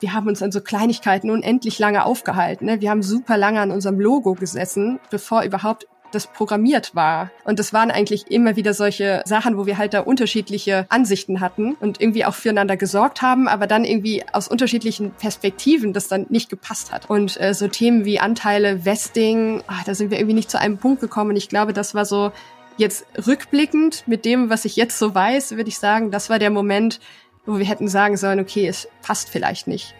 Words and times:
wir 0.00 0.12
haben 0.12 0.28
uns 0.28 0.42
an 0.42 0.52
so 0.52 0.60
Kleinigkeiten 0.60 1.30
unendlich 1.30 1.78
lange 1.78 2.04
aufgehalten. 2.04 2.66
Ne? 2.66 2.80
Wir 2.80 2.90
haben 2.90 3.02
super 3.02 3.36
lange 3.36 3.60
an 3.60 3.70
unserem 3.70 4.00
Logo 4.00 4.34
gesessen, 4.34 5.00
bevor 5.10 5.42
überhaupt 5.42 5.86
das 6.12 6.26
programmiert 6.26 6.94
war. 6.94 7.30
Und 7.44 7.58
das 7.58 7.72
waren 7.72 7.90
eigentlich 7.90 8.30
immer 8.30 8.56
wieder 8.56 8.74
solche 8.74 9.22
Sachen, 9.26 9.58
wo 9.58 9.66
wir 9.66 9.78
halt 9.78 9.94
da 9.94 10.00
unterschiedliche 10.00 10.86
Ansichten 10.88 11.40
hatten 11.40 11.74
und 11.74 12.00
irgendwie 12.00 12.24
auch 12.24 12.34
füreinander 12.34 12.76
gesorgt 12.76 13.22
haben, 13.22 13.48
aber 13.48 13.66
dann 13.66 13.84
irgendwie 13.84 14.24
aus 14.32 14.48
unterschiedlichen 14.48 15.10
Perspektiven 15.10 15.92
das 15.92 16.08
dann 16.08 16.26
nicht 16.30 16.48
gepasst 16.48 16.92
hat. 16.92 17.10
Und 17.10 17.40
äh, 17.40 17.54
so 17.54 17.68
Themen 17.68 18.04
wie 18.04 18.20
Anteile, 18.20 18.84
Vesting, 18.84 19.62
ach, 19.66 19.84
da 19.84 19.94
sind 19.94 20.10
wir 20.10 20.18
irgendwie 20.18 20.34
nicht 20.34 20.50
zu 20.50 20.58
einem 20.58 20.78
Punkt 20.78 21.00
gekommen. 21.00 21.30
Und 21.30 21.36
ich 21.36 21.48
glaube, 21.48 21.72
das 21.72 21.94
war 21.94 22.04
so 22.04 22.32
jetzt 22.78 23.04
rückblickend 23.26 24.04
mit 24.06 24.24
dem, 24.24 24.50
was 24.50 24.64
ich 24.64 24.76
jetzt 24.76 24.98
so 24.98 25.14
weiß, 25.14 25.56
würde 25.56 25.68
ich 25.68 25.78
sagen, 25.78 26.10
das 26.10 26.30
war 26.30 26.38
der 26.38 26.50
Moment, 26.50 27.00
wo 27.48 27.58
wir 27.58 27.66
hätten 27.66 27.88
sagen 27.88 28.16
sollen, 28.16 28.40
okay, 28.40 28.68
es 28.68 28.88
passt 29.02 29.30
vielleicht 29.30 29.66
nicht. 29.66 29.94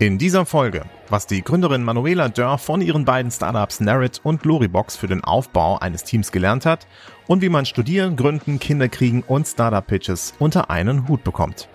In 0.00 0.18
dieser 0.18 0.44
Folge, 0.46 0.84
was 1.08 1.26
die 1.26 1.42
Gründerin 1.42 1.82
Manuela 1.82 2.28
Dörr 2.28 2.58
von 2.58 2.80
ihren 2.80 3.04
beiden 3.04 3.30
Startups 3.30 3.80
Narrit 3.80 4.20
und 4.22 4.44
Loribox 4.44 4.96
für 4.96 5.08
den 5.08 5.24
Aufbau 5.24 5.78
eines 5.78 6.04
Teams 6.04 6.30
gelernt 6.30 6.66
hat 6.66 6.86
und 7.26 7.42
wie 7.42 7.48
man 7.48 7.66
Studieren, 7.66 8.16
Gründen, 8.16 8.58
Kinder 8.58 8.88
kriegen 8.88 9.22
und 9.22 9.46
Startup-Pitches 9.46 10.34
unter 10.38 10.70
einen 10.70 11.08
Hut 11.08 11.24
bekommt. 11.24 11.68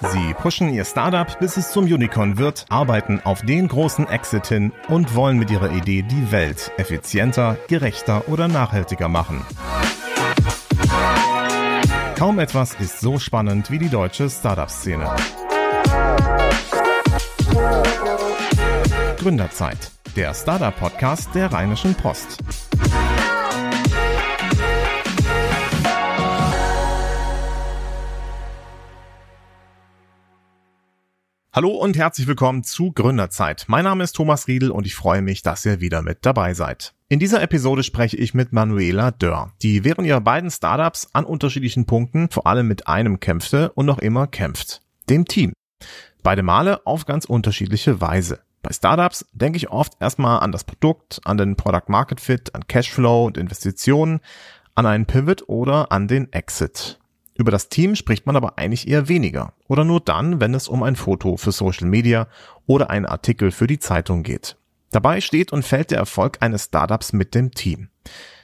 Sie 0.00 0.32
pushen 0.34 0.72
ihr 0.72 0.84
Startup, 0.84 1.26
bis 1.40 1.56
es 1.56 1.72
zum 1.72 1.84
Unicorn 1.84 2.38
wird, 2.38 2.66
arbeiten 2.68 3.20
auf 3.24 3.42
den 3.42 3.66
großen 3.66 4.08
Exit 4.08 4.46
hin 4.46 4.72
und 4.88 5.16
wollen 5.16 5.38
mit 5.38 5.50
ihrer 5.50 5.72
Idee 5.72 6.02
die 6.02 6.30
Welt 6.30 6.70
effizienter, 6.76 7.56
gerechter 7.66 8.28
oder 8.28 8.46
nachhaltiger 8.46 9.08
machen. 9.08 9.44
Kaum 12.16 12.38
etwas 12.38 12.74
ist 12.74 13.00
so 13.00 13.18
spannend 13.18 13.70
wie 13.70 13.78
die 13.78 13.88
deutsche 13.88 14.30
Startup-Szene. 14.30 15.14
Gründerzeit, 19.18 19.90
der 20.14 20.32
Startup-Podcast 20.32 21.34
der 21.34 21.52
Rheinischen 21.52 21.94
Post. 21.94 22.38
Hallo 31.58 31.70
und 31.70 31.96
herzlich 31.96 32.28
willkommen 32.28 32.62
zu 32.62 32.92
Gründerzeit. 32.92 33.64
Mein 33.66 33.82
Name 33.82 34.04
ist 34.04 34.12
Thomas 34.12 34.46
Riedel 34.46 34.70
und 34.70 34.86
ich 34.86 34.94
freue 34.94 35.22
mich, 35.22 35.42
dass 35.42 35.66
ihr 35.66 35.80
wieder 35.80 36.02
mit 36.02 36.18
dabei 36.24 36.54
seid. 36.54 36.94
In 37.08 37.18
dieser 37.18 37.42
Episode 37.42 37.82
spreche 37.82 38.16
ich 38.16 38.32
mit 38.32 38.52
Manuela 38.52 39.10
Dörr, 39.10 39.50
die 39.60 39.82
während 39.82 40.06
ihrer 40.06 40.20
beiden 40.20 40.52
Startups 40.52 41.08
an 41.14 41.24
unterschiedlichen 41.24 41.84
Punkten 41.84 42.30
vor 42.30 42.46
allem 42.46 42.68
mit 42.68 42.86
einem 42.86 43.18
kämpfte 43.18 43.72
und 43.72 43.86
noch 43.86 43.98
immer 43.98 44.28
kämpft. 44.28 44.82
Dem 45.10 45.24
Team. 45.24 45.52
Beide 46.22 46.44
Male 46.44 46.86
auf 46.86 47.06
ganz 47.06 47.24
unterschiedliche 47.24 48.00
Weise. 48.00 48.38
Bei 48.62 48.72
Startups 48.72 49.26
denke 49.32 49.56
ich 49.56 49.68
oft 49.68 49.94
erstmal 49.98 50.38
an 50.38 50.52
das 50.52 50.62
Produkt, 50.62 51.20
an 51.24 51.38
den 51.38 51.56
Product 51.56 51.88
Market 51.88 52.20
Fit, 52.20 52.54
an 52.54 52.68
Cashflow 52.68 53.26
und 53.26 53.36
Investitionen, 53.36 54.20
an 54.76 54.86
einen 54.86 55.06
Pivot 55.06 55.48
oder 55.48 55.90
an 55.90 56.06
den 56.06 56.32
Exit. 56.32 57.00
Über 57.38 57.52
das 57.52 57.68
Team 57.68 57.94
spricht 57.94 58.26
man 58.26 58.34
aber 58.34 58.58
eigentlich 58.58 58.88
eher 58.88 59.08
weniger 59.08 59.52
oder 59.68 59.84
nur 59.84 60.00
dann, 60.00 60.40
wenn 60.40 60.54
es 60.54 60.66
um 60.66 60.82
ein 60.82 60.96
Foto 60.96 61.36
für 61.36 61.52
Social 61.52 61.86
Media 61.86 62.26
oder 62.66 62.90
einen 62.90 63.06
Artikel 63.06 63.52
für 63.52 63.68
die 63.68 63.78
Zeitung 63.78 64.24
geht. 64.24 64.56
Dabei 64.90 65.20
steht 65.20 65.52
und 65.52 65.64
fällt 65.64 65.92
der 65.92 65.98
Erfolg 65.98 66.38
eines 66.40 66.64
Startups 66.64 67.12
mit 67.12 67.36
dem 67.36 67.52
Team. 67.52 67.90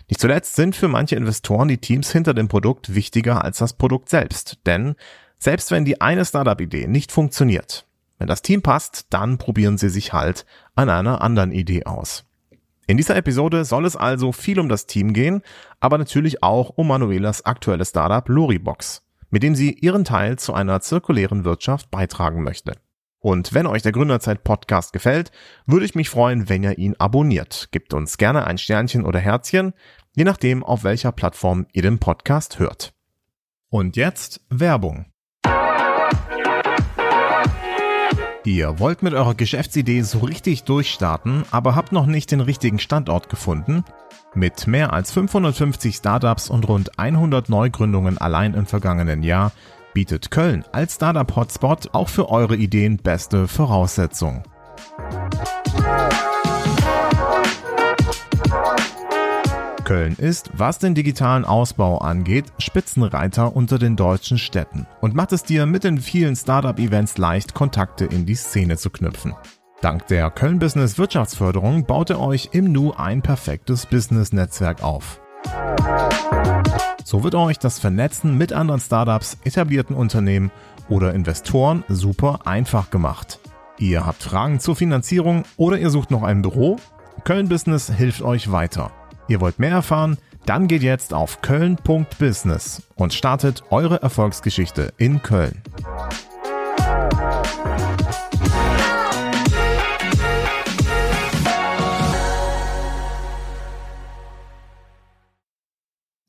Nicht 0.08 0.20
zuletzt 0.20 0.54
sind 0.54 0.76
für 0.76 0.86
manche 0.86 1.16
Investoren 1.16 1.66
die 1.66 1.78
Teams 1.78 2.12
hinter 2.12 2.34
dem 2.34 2.46
Produkt 2.46 2.94
wichtiger 2.94 3.42
als 3.42 3.58
das 3.58 3.72
Produkt 3.72 4.10
selbst, 4.10 4.58
denn 4.64 4.94
selbst 5.38 5.72
wenn 5.72 5.84
die 5.84 6.00
eine 6.00 6.24
Startup-Idee 6.24 6.86
nicht 6.86 7.10
funktioniert, 7.10 7.86
wenn 8.18 8.28
das 8.28 8.42
Team 8.42 8.62
passt, 8.62 9.06
dann 9.10 9.38
probieren 9.38 9.76
sie 9.76 9.88
sich 9.88 10.12
halt 10.12 10.46
an 10.76 10.88
einer 10.88 11.20
anderen 11.20 11.50
Idee 11.50 11.84
aus. 11.84 12.24
In 12.86 12.96
dieser 12.98 13.16
Episode 13.16 13.64
soll 13.64 13.86
es 13.86 13.96
also 13.96 14.32
viel 14.32 14.60
um 14.60 14.68
das 14.68 14.86
Team 14.86 15.12
gehen, 15.12 15.42
aber 15.80 15.96
natürlich 15.96 16.42
auch 16.42 16.70
um 16.70 16.88
Manuelas 16.88 17.44
aktuelles 17.44 17.90
Startup 17.90 18.28
Loribox, 18.28 19.02
mit 19.30 19.42
dem 19.42 19.54
sie 19.54 19.72
ihren 19.72 20.04
Teil 20.04 20.38
zu 20.38 20.52
einer 20.52 20.80
zirkulären 20.80 21.44
Wirtschaft 21.44 21.90
beitragen 21.90 22.42
möchte. 22.42 22.74
Und 23.20 23.54
wenn 23.54 23.66
euch 23.66 23.80
der 23.80 23.92
Gründerzeit 23.92 24.44
Podcast 24.44 24.92
gefällt, 24.92 25.32
würde 25.64 25.86
ich 25.86 25.94
mich 25.94 26.10
freuen, 26.10 26.50
wenn 26.50 26.62
ihr 26.62 26.76
ihn 26.76 26.94
abonniert. 26.98 27.68
Gebt 27.70 27.94
uns 27.94 28.18
gerne 28.18 28.46
ein 28.46 28.58
Sternchen 28.58 29.06
oder 29.06 29.18
Herzchen, 29.18 29.72
je 30.14 30.24
nachdem, 30.24 30.62
auf 30.62 30.84
welcher 30.84 31.10
Plattform 31.10 31.66
ihr 31.72 31.80
den 31.80 31.98
Podcast 31.98 32.58
hört. 32.58 32.92
Und 33.70 33.96
jetzt 33.96 34.42
Werbung. 34.50 35.06
Ihr 38.46 38.78
wollt 38.78 39.02
mit 39.02 39.14
eurer 39.14 39.34
Geschäftsidee 39.34 40.02
so 40.02 40.18
richtig 40.18 40.64
durchstarten, 40.64 41.44
aber 41.50 41.74
habt 41.74 41.92
noch 41.92 42.04
nicht 42.04 42.30
den 42.30 42.40
richtigen 42.40 42.78
Standort 42.78 43.30
gefunden? 43.30 43.84
Mit 44.34 44.66
mehr 44.66 44.92
als 44.92 45.12
550 45.12 45.96
Startups 45.96 46.50
und 46.50 46.68
rund 46.68 46.98
100 46.98 47.48
Neugründungen 47.48 48.18
allein 48.18 48.52
im 48.52 48.66
vergangenen 48.66 49.22
Jahr 49.22 49.52
bietet 49.94 50.30
Köln 50.30 50.62
als 50.72 50.96
Startup-Hotspot 50.96 51.94
auch 51.94 52.10
für 52.10 52.28
eure 52.28 52.56
Ideen 52.56 52.98
beste 52.98 53.48
Voraussetzungen. 53.48 54.42
Köln 59.94 60.16
ist, 60.16 60.50
was 60.54 60.80
den 60.80 60.96
digitalen 60.96 61.44
Ausbau 61.44 61.98
angeht, 61.98 62.46
Spitzenreiter 62.58 63.54
unter 63.54 63.78
den 63.78 63.94
deutschen 63.94 64.38
Städten 64.38 64.88
und 65.00 65.14
macht 65.14 65.30
es 65.30 65.44
dir 65.44 65.66
mit 65.66 65.84
den 65.84 65.98
vielen 65.98 66.34
Startup-Events 66.34 67.16
leicht, 67.16 67.54
Kontakte 67.54 68.04
in 68.04 68.26
die 68.26 68.34
Szene 68.34 68.76
zu 68.76 68.90
knüpfen. 68.90 69.34
Dank 69.82 70.08
der 70.08 70.32
Köln 70.32 70.58
Business 70.58 70.98
Wirtschaftsförderung 70.98 71.86
baut 71.86 72.10
ihr 72.10 72.18
euch 72.18 72.48
im 72.50 72.72
Nu 72.72 72.90
ein 72.90 73.22
perfektes 73.22 73.86
Business-Netzwerk 73.86 74.82
auf. 74.82 75.20
So 77.04 77.22
wird 77.22 77.36
euch 77.36 77.60
das 77.60 77.78
Vernetzen 77.78 78.36
mit 78.36 78.52
anderen 78.52 78.80
Startups, 78.80 79.38
etablierten 79.44 79.94
Unternehmen 79.94 80.50
oder 80.88 81.14
Investoren 81.14 81.84
super 81.86 82.40
einfach 82.46 82.90
gemacht. 82.90 83.38
Ihr 83.78 84.04
habt 84.04 84.24
Fragen 84.24 84.58
zur 84.58 84.74
Finanzierung 84.74 85.44
oder 85.56 85.78
ihr 85.78 85.90
sucht 85.90 86.10
noch 86.10 86.24
ein 86.24 86.42
Büro? 86.42 86.78
Köln 87.22 87.48
Business 87.48 87.92
hilft 87.92 88.22
euch 88.22 88.50
weiter. 88.50 88.90
Ihr 89.26 89.40
wollt 89.40 89.58
mehr 89.58 89.70
erfahren? 89.70 90.18
Dann 90.44 90.68
geht 90.68 90.82
jetzt 90.82 91.14
auf 91.14 91.40
köln.business 91.40 92.82
und 92.96 93.14
startet 93.14 93.62
eure 93.70 94.02
Erfolgsgeschichte 94.02 94.92
in 94.98 95.22
Köln. 95.22 95.62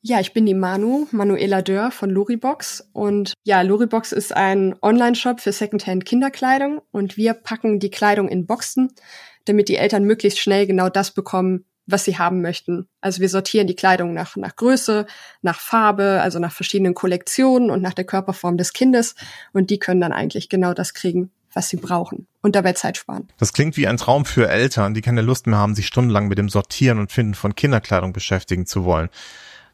Ja, 0.08 0.20
ich 0.22 0.34
bin 0.34 0.46
die 0.46 0.54
Manu, 0.54 1.08
Manuela 1.12 1.62
Dörr 1.64 1.92
von 1.92 2.12
Loribox. 2.12 2.88
Und 2.94 3.34
ja, 3.44 3.62
Loribox 3.62 4.14
ist 4.14 4.34
ein 4.34 4.76
Online-Shop 4.82 5.42
für 5.42 5.52
Secondhand 5.52 6.06
Kinderkleidung 6.06 6.80
und 6.92 7.18
wir 7.18 7.34
packen 7.34 7.80
die 7.80 7.90
Kleidung 7.90 8.30
in 8.30 8.46
Boxen, 8.46 8.94
damit 9.46 9.68
die 9.68 9.78
Eltern 9.78 10.06
möglichst 10.06 10.40
schnell 10.40 10.68
genau 10.68 10.90
das 10.90 11.12
bekommen, 11.12 11.66
was 11.88 12.06
sie 12.06 12.18
haben 12.18 12.42
möchten. 12.42 12.88
Also 13.02 13.22
wir 13.22 13.30
sortieren 13.30 13.68
die 13.68 13.76
Kleidung 13.76 14.14
nach, 14.14 14.36
nach 14.36 14.56
Größe, 14.56 15.06
nach 15.42 15.60
Farbe, 15.60 16.22
also 16.22 16.40
nach 16.40 16.52
verschiedenen 16.52 16.94
Kollektionen 16.94 17.70
und 17.70 17.82
nach 17.82 17.94
der 17.94 18.06
Körperform 18.06 18.58
des 18.58 18.74
Kindes. 18.74 19.16
Und 19.54 19.70
die 19.70 19.80
können 19.80 20.02
dann 20.02 20.12
eigentlich 20.12 20.50
genau 20.50 20.74
das 20.74 20.94
kriegen, 20.94 21.32
was 21.54 21.70
sie 21.70 21.78
brauchen 21.78 22.28
und 22.42 22.56
dabei 22.56 22.74
Zeit 22.74 22.98
sparen. 22.98 23.28
Das 23.38 23.54
klingt 23.54 23.78
wie 23.78 23.88
ein 23.88 23.98
Traum 23.98 24.26
für 24.26 24.50
Eltern, 24.50 24.94
die 24.94 25.02
keine 25.02 25.22
Lust 25.22 25.48
mehr 25.48 25.58
haben, 25.58 25.76
sich 25.76 25.88
stundenlang 25.88 26.28
mit 26.28 26.38
dem 26.38 26.50
Sortieren 26.50 27.00
und 27.00 27.12
Finden 27.12 27.36
von 27.36 27.56
Kinderkleidung 27.56 28.14
beschäftigen 28.14 28.66
zu 28.66 28.86
wollen. 28.86 29.10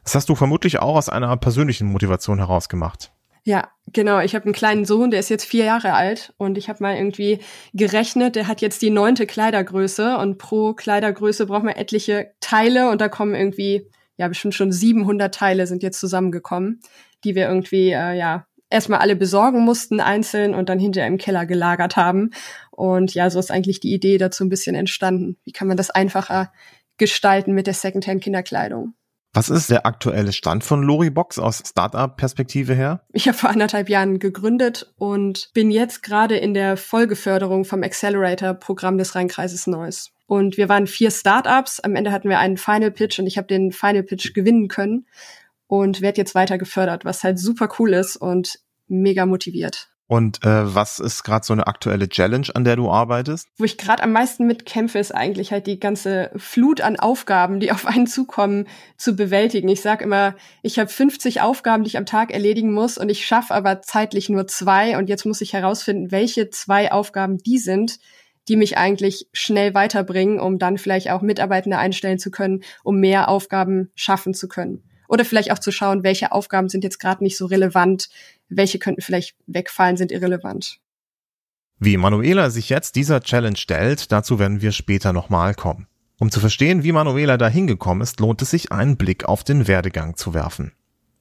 Das 0.03 0.15
hast 0.15 0.29
du 0.29 0.35
vermutlich 0.35 0.79
auch 0.79 0.95
aus 0.95 1.09
einer 1.09 1.35
persönlichen 1.37 1.87
Motivation 1.87 2.39
heraus 2.39 2.69
gemacht. 2.69 3.11
Ja, 3.43 3.71
genau. 3.91 4.19
Ich 4.19 4.35
habe 4.35 4.45
einen 4.45 4.53
kleinen 4.53 4.85
Sohn, 4.85 5.09
der 5.09 5.19
ist 5.19 5.29
jetzt 5.29 5.45
vier 5.45 5.65
Jahre 5.65 5.93
alt 5.93 6.33
und 6.37 6.57
ich 6.57 6.69
habe 6.69 6.83
mal 6.83 6.95
irgendwie 6.95 7.39
gerechnet, 7.73 8.35
der 8.35 8.47
hat 8.47 8.61
jetzt 8.61 8.81
die 8.81 8.91
neunte 8.91 9.25
Kleidergröße 9.25 10.17
und 10.17 10.37
pro 10.37 10.73
Kleidergröße 10.73 11.47
braucht 11.47 11.63
man 11.63 11.75
etliche 11.75 12.33
Teile 12.39 12.91
und 12.91 13.01
da 13.01 13.09
kommen 13.09 13.33
irgendwie, 13.33 13.89
ja, 14.17 14.27
bestimmt 14.27 14.53
schon 14.53 14.71
700 14.71 15.33
Teile 15.33 15.65
sind 15.65 15.81
jetzt 15.81 15.99
zusammengekommen, 15.99 16.81
die 17.23 17.33
wir 17.33 17.47
irgendwie, 17.47 17.89
äh, 17.89 18.15
ja, 18.15 18.45
erstmal 18.69 18.99
alle 18.99 19.15
besorgen 19.15 19.61
mussten 19.61 19.99
einzeln 19.99 20.53
und 20.53 20.69
dann 20.69 20.79
hinterher 20.79 21.07
im 21.07 21.17
Keller 21.17 21.45
gelagert 21.45 21.97
haben. 21.97 22.31
Und 22.69 23.13
ja, 23.13 23.29
so 23.29 23.39
ist 23.39 23.51
eigentlich 23.51 23.79
die 23.79 23.93
Idee 23.93 24.17
dazu 24.17 24.45
ein 24.45 24.49
bisschen 24.49 24.75
entstanden. 24.75 25.37
Wie 25.43 25.51
kann 25.51 25.67
man 25.67 25.77
das 25.77 25.89
einfacher 25.89 26.51
gestalten 26.97 27.53
mit 27.53 27.67
der 27.67 27.73
Secondhand 27.73 28.23
Kinderkleidung? 28.23 28.93
Was 29.33 29.49
ist 29.49 29.69
der 29.69 29.85
aktuelle 29.85 30.33
Stand 30.33 30.63
von 30.63 30.83
Loribox 30.83 31.39
aus 31.39 31.63
Startup-Perspektive 31.65 32.73
her? 32.73 33.05
Ich 33.13 33.27
habe 33.27 33.37
vor 33.37 33.49
anderthalb 33.49 33.87
Jahren 33.87 34.19
gegründet 34.19 34.93
und 34.97 35.49
bin 35.53 35.71
jetzt 35.71 36.03
gerade 36.03 36.35
in 36.35 36.53
der 36.53 36.75
Folgeförderung 36.75 37.63
vom 37.63 37.81
Accelerator-Programm 37.81 38.97
des 38.97 39.15
Rheinkreises 39.15 39.67
Neuss. 39.67 40.11
Und 40.27 40.57
wir 40.57 40.67
waren 40.67 40.87
vier 40.87 41.11
Startups. 41.11 41.79
Am 41.79 41.95
Ende 41.95 42.11
hatten 42.11 42.29
wir 42.29 42.39
einen 42.39 42.57
Final 42.57 42.91
Pitch 42.91 43.19
und 43.19 43.27
ich 43.27 43.37
habe 43.37 43.47
den 43.47 43.71
Final 43.71 44.03
Pitch 44.03 44.33
gewinnen 44.33 44.67
können. 44.67 45.05
und 45.67 46.01
werde 46.01 46.17
jetzt 46.19 46.35
weiter 46.35 46.57
gefördert, 46.57 47.05
was 47.05 47.23
halt 47.23 47.39
super 47.39 47.69
cool 47.79 47.93
ist 47.93 48.17
und 48.17 48.59
mega 48.89 49.25
motiviert. 49.25 49.90
Und 50.11 50.43
äh, 50.43 50.75
was 50.75 50.99
ist 50.99 51.23
gerade 51.23 51.45
so 51.45 51.53
eine 51.53 51.67
aktuelle 51.67 52.09
Challenge, 52.09 52.47
an 52.53 52.65
der 52.65 52.75
du 52.75 52.91
arbeitest? 52.91 53.47
Wo 53.57 53.63
ich 53.63 53.77
gerade 53.77 54.03
am 54.03 54.11
meisten 54.11 54.45
mitkämpfe, 54.45 54.99
ist 54.99 55.15
eigentlich 55.15 55.53
halt 55.53 55.67
die 55.67 55.79
ganze 55.79 56.31
Flut 56.35 56.81
an 56.81 56.99
Aufgaben, 56.99 57.61
die 57.61 57.71
auf 57.71 57.85
einen 57.85 58.07
zukommen, 58.07 58.67
zu 58.97 59.15
bewältigen. 59.15 59.69
Ich 59.69 59.79
sage 59.79 60.03
immer, 60.03 60.35
ich 60.63 60.79
habe 60.79 60.89
50 60.89 61.39
Aufgaben, 61.39 61.85
die 61.85 61.87
ich 61.87 61.97
am 61.97 62.05
Tag 62.05 62.33
erledigen 62.33 62.73
muss 62.73 62.97
und 62.97 63.07
ich 63.07 63.25
schaffe 63.25 63.53
aber 63.53 63.83
zeitlich 63.83 64.27
nur 64.27 64.47
zwei. 64.47 64.97
Und 64.97 65.07
jetzt 65.07 65.25
muss 65.25 65.39
ich 65.39 65.53
herausfinden, 65.53 66.11
welche 66.11 66.49
zwei 66.49 66.91
Aufgaben 66.91 67.37
die 67.37 67.57
sind, 67.57 67.97
die 68.49 68.57
mich 68.57 68.77
eigentlich 68.77 69.29
schnell 69.31 69.73
weiterbringen, 69.73 70.41
um 70.41 70.59
dann 70.59 70.77
vielleicht 70.77 71.09
auch 71.09 71.21
Mitarbeitende 71.21 71.77
einstellen 71.77 72.19
zu 72.19 72.31
können, 72.31 72.65
um 72.83 72.99
mehr 72.99 73.29
Aufgaben 73.29 73.91
schaffen 73.95 74.33
zu 74.33 74.49
können. 74.49 74.83
Oder 75.07 75.25
vielleicht 75.25 75.51
auch 75.51 75.59
zu 75.59 75.71
schauen, 75.71 76.03
welche 76.03 76.31
Aufgaben 76.31 76.69
sind 76.69 76.85
jetzt 76.85 76.97
gerade 76.97 77.21
nicht 77.21 77.37
so 77.37 77.45
relevant, 77.45 78.07
welche 78.51 78.79
könnten 78.79 79.01
vielleicht 79.01 79.35
wegfallen, 79.47 79.97
sind 79.97 80.11
irrelevant. 80.11 80.79
Wie 81.79 81.97
Manuela 81.97 82.51
sich 82.51 82.69
jetzt 82.69 82.95
dieser 82.95 83.21
Challenge 83.21 83.57
stellt, 83.57 84.11
dazu 84.11 84.37
werden 84.37 84.61
wir 84.61 84.71
später 84.71 85.13
nochmal 85.13 85.55
kommen. 85.55 85.87
Um 86.19 86.29
zu 86.29 86.39
verstehen, 86.39 86.83
wie 86.83 86.91
Manuela 86.91 87.37
da 87.37 87.47
hingekommen 87.47 88.03
ist, 88.03 88.19
lohnt 88.19 88.41
es 88.43 88.51
sich, 88.51 88.71
einen 88.71 88.97
Blick 88.97 89.25
auf 89.25 89.43
den 89.43 89.67
Werdegang 89.67 90.15
zu 90.15 90.35
werfen. 90.35 90.73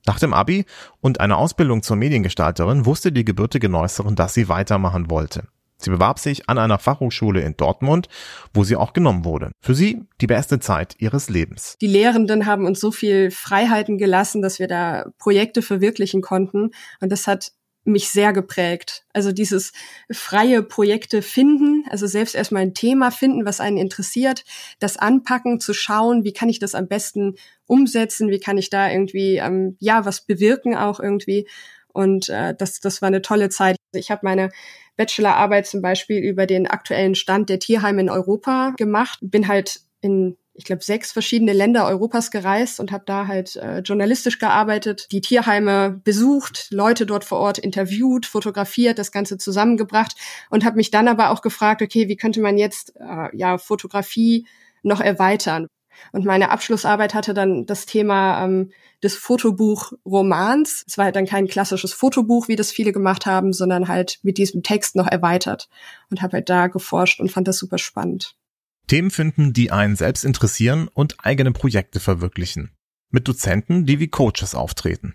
Nach 0.06 0.19
dem 0.19 0.35
Abi 0.35 0.67
und 1.00 1.21
einer 1.21 1.38
Ausbildung 1.38 1.82
zur 1.82 1.97
Mediengestalterin 1.97 2.85
wusste 2.85 3.12
die 3.12 3.25
gebürtige 3.25 3.69
Neusserin, 3.69 4.17
dass 4.17 4.35
sie 4.35 4.49
weitermachen 4.49 5.09
wollte. 5.11 5.49
Sie 5.81 5.91
bewarb 5.91 6.19
sich 6.19 6.49
an 6.49 6.59
einer 6.59 6.79
Fachhochschule 6.79 7.41
in 7.41 7.56
Dortmund, 7.56 8.09
wo 8.53 8.65
sie 8.65 8.77
auch 8.77 8.93
genommen 8.93 9.25
wurde. 9.25 9.50
Für 9.61 9.75
sie 9.75 10.03
die 10.21 10.27
beste 10.27 10.61
Zeit 10.61 10.97
ihres 10.99 11.29
Lebens. 11.29 11.77
Die 11.81 11.87
Lehrenden 11.87 12.47
haben 12.47 12.67
uns 12.67 12.81
so 12.81 12.93
viel 12.93 13.31
Freiheiten 13.31 13.99
gelassen, 13.99 14.43
dass 14.43 14.59
wir 14.59 14.69
da 14.69 15.06
Projekte 15.19 15.62
verwirklichen 15.62 16.21
konnten. 16.23 16.71
Und 17.00 17.11
das 17.11 17.27
hat 17.27 17.53
mich 17.85 18.11
sehr 18.11 18.32
geprägt. 18.32 19.05
Also 19.12 19.32
dieses 19.32 19.73
freie 20.11 20.62
Projekte 20.62 21.23
finden, 21.23 21.85
also 21.88 22.06
selbst 22.06 22.35
erstmal 22.35 22.62
ein 22.62 22.75
Thema 22.75 23.11
finden, 23.11 23.47
was 23.47 23.61
einen 23.61 23.79
interessiert, 23.79 24.44
das 24.81 24.97
anpacken, 24.97 25.61
zu 25.61 25.73
schauen, 25.73 26.25
wie 26.25 26.32
kann 26.32 26.49
ich 26.49 26.59
das 26.59 26.75
am 26.75 26.88
besten 26.88 27.37
umsetzen, 27.67 28.29
wie 28.29 28.41
kann 28.41 28.59
ich 28.59 28.71
da 28.71 28.91
irgendwie 28.91 29.37
ähm, 29.37 29.77
ja 29.81 30.05
was 30.05 30.27
bewirken 30.27 30.77
auch 30.77 31.00
irgendwie. 31.00 31.49
Und 31.93 32.29
äh, 32.29 32.55
das, 32.56 32.81
das 32.81 33.03
war 33.03 33.09
eine 33.09 33.23
tolle 33.23 33.49
Zeit. 33.49 33.77
Ich 33.92 34.10
habe 34.10 34.20
meine 34.25 34.50
Bachelorarbeit 34.96 35.66
zum 35.66 35.82
Beispiel 35.82 36.19
über 36.19 36.46
den 36.46 36.66
aktuellen 36.66 37.14
Stand 37.14 37.48
der 37.48 37.58
Tierheime 37.58 38.02
in 38.02 38.10
Europa 38.10 38.75
gemacht. 38.76 39.19
Bin 39.22 39.48
halt 39.48 39.81
in 40.00 40.37
ich 40.60 40.64
glaube, 40.64 40.84
sechs 40.84 41.10
verschiedene 41.10 41.54
Länder 41.54 41.87
Europas 41.87 42.31
gereist 42.31 42.81
und 42.81 42.92
habe 42.92 43.04
da 43.06 43.26
halt 43.26 43.56
äh, 43.56 43.78
journalistisch 43.78 44.38
gearbeitet, 44.38 45.06
die 45.10 45.22
Tierheime 45.22 46.00
besucht, 46.04 46.69
Leute 46.70 47.06
dort 47.06 47.25
vor 47.25 47.38
Ort 47.38 47.56
interviewt, 47.56 48.26
fotografiert, 48.26 48.98
das 48.98 49.10
Ganze 49.10 49.38
zusammengebracht 49.38 50.16
und 50.50 50.66
habe 50.66 50.76
mich 50.76 50.90
dann 50.90 51.08
aber 51.08 51.31
auch 51.31 51.40
gefragt, 51.40 51.81
okay, 51.81 52.08
wie 52.08 52.16
könnte 52.16 52.43
man 52.43 52.58
jetzt 52.58 52.94
äh, 52.96 53.34
ja 53.34 53.56
Fotografie 53.56 54.46
noch 54.82 55.00
erweitern? 55.00 55.66
Und 56.12 56.25
meine 56.25 56.50
Abschlussarbeit 56.50 57.14
hatte 57.14 57.34
dann 57.34 57.66
das 57.66 57.87
Thema 57.87 58.44
ähm, 58.44 58.70
des 59.02 59.16
Fotobuchromans. 59.16 60.84
Es 60.87 60.98
war 60.98 61.06
halt 61.06 61.16
dann 61.16 61.26
kein 61.26 61.46
klassisches 61.46 61.92
Fotobuch, 61.92 62.48
wie 62.48 62.56
das 62.56 62.70
viele 62.70 62.92
gemacht 62.92 63.26
haben, 63.26 63.52
sondern 63.52 63.88
halt 63.88 64.19
mit 64.22 64.38
diesem 64.38 64.62
Text 64.62 64.96
noch 64.96 65.06
erweitert. 65.06 65.69
Und 66.10 66.22
habe 66.22 66.34
halt 66.34 66.48
da 66.48 66.66
geforscht 66.66 67.20
und 67.20 67.31
fand 67.31 67.48
das 67.48 67.58
super 67.58 67.78
spannend. 67.78 68.34
Themen 68.87 69.10
finden, 69.10 69.52
die 69.52 69.70
einen 69.70 69.96
selbst 69.96 70.25
interessieren 70.25 70.88
und 70.92 71.16
eigene 71.25 71.52
Projekte 71.52 72.00
verwirklichen. 72.00 72.72
Mit 73.10 73.28
Dozenten, 73.28 73.86
die 73.86 74.00
wie 74.00 74.08
Coaches 74.08 74.54
auftreten. 74.54 75.14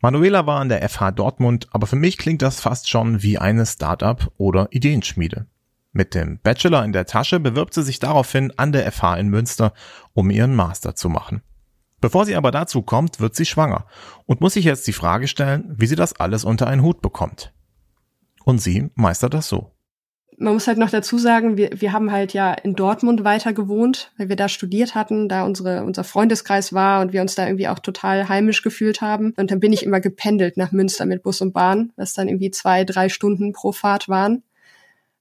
Manuela 0.00 0.46
war 0.46 0.60
an 0.60 0.68
der 0.68 0.88
FH 0.88 1.12
Dortmund, 1.12 1.68
aber 1.72 1.86
für 1.86 1.96
mich 1.96 2.18
klingt 2.18 2.42
das 2.42 2.60
fast 2.60 2.88
schon 2.88 3.22
wie 3.22 3.38
eine 3.38 3.66
Startup 3.66 4.30
oder 4.36 4.68
Ideenschmiede. 4.70 5.46
Mit 5.92 6.14
dem 6.14 6.38
Bachelor 6.42 6.84
in 6.84 6.92
der 6.92 7.06
Tasche 7.06 7.40
bewirbt 7.40 7.74
sie 7.74 7.82
sich 7.82 7.98
daraufhin 7.98 8.52
an 8.56 8.72
der 8.72 8.90
FH 8.90 9.16
in 9.16 9.28
Münster, 9.28 9.72
um 10.12 10.30
ihren 10.30 10.54
Master 10.54 10.94
zu 10.94 11.08
machen. 11.08 11.42
Bevor 12.00 12.26
sie 12.26 12.36
aber 12.36 12.50
dazu 12.50 12.82
kommt, 12.82 13.20
wird 13.20 13.34
sie 13.34 13.46
schwanger 13.46 13.86
und 14.26 14.40
muss 14.40 14.54
sich 14.54 14.64
jetzt 14.64 14.86
die 14.86 14.92
Frage 14.92 15.26
stellen, 15.26 15.74
wie 15.76 15.86
sie 15.86 15.96
das 15.96 16.14
alles 16.14 16.44
unter 16.44 16.66
einen 16.66 16.82
Hut 16.82 17.00
bekommt. 17.00 17.52
Und 18.44 18.60
sie 18.60 18.90
meistert 18.94 19.34
das 19.34 19.48
so. 19.48 19.72
Man 20.40 20.52
muss 20.52 20.68
halt 20.68 20.78
noch 20.78 20.90
dazu 20.90 21.18
sagen, 21.18 21.56
wir, 21.56 21.70
wir 21.80 21.92
haben 21.92 22.12
halt 22.12 22.32
ja 22.32 22.52
in 22.52 22.76
Dortmund 22.76 23.24
weiter 23.24 23.52
gewohnt, 23.52 24.12
weil 24.18 24.28
wir 24.28 24.36
da 24.36 24.48
studiert 24.48 24.94
hatten, 24.94 25.28
da 25.28 25.42
unsere, 25.42 25.82
unser 25.82 26.04
Freundeskreis 26.04 26.72
war 26.72 27.00
und 27.00 27.12
wir 27.12 27.22
uns 27.22 27.34
da 27.34 27.44
irgendwie 27.44 27.66
auch 27.66 27.80
total 27.80 28.28
heimisch 28.28 28.62
gefühlt 28.62 29.00
haben. 29.00 29.34
Und 29.36 29.50
dann 29.50 29.58
bin 29.58 29.72
ich 29.72 29.82
immer 29.82 29.98
gependelt 29.98 30.56
nach 30.56 30.70
Münster 30.70 31.06
mit 31.06 31.24
Bus 31.24 31.40
und 31.40 31.52
Bahn, 31.52 31.92
was 31.96 32.14
dann 32.14 32.28
irgendwie 32.28 32.52
zwei, 32.52 32.84
drei 32.84 33.08
Stunden 33.08 33.52
pro 33.52 33.72
Fahrt 33.72 34.08
waren. 34.08 34.44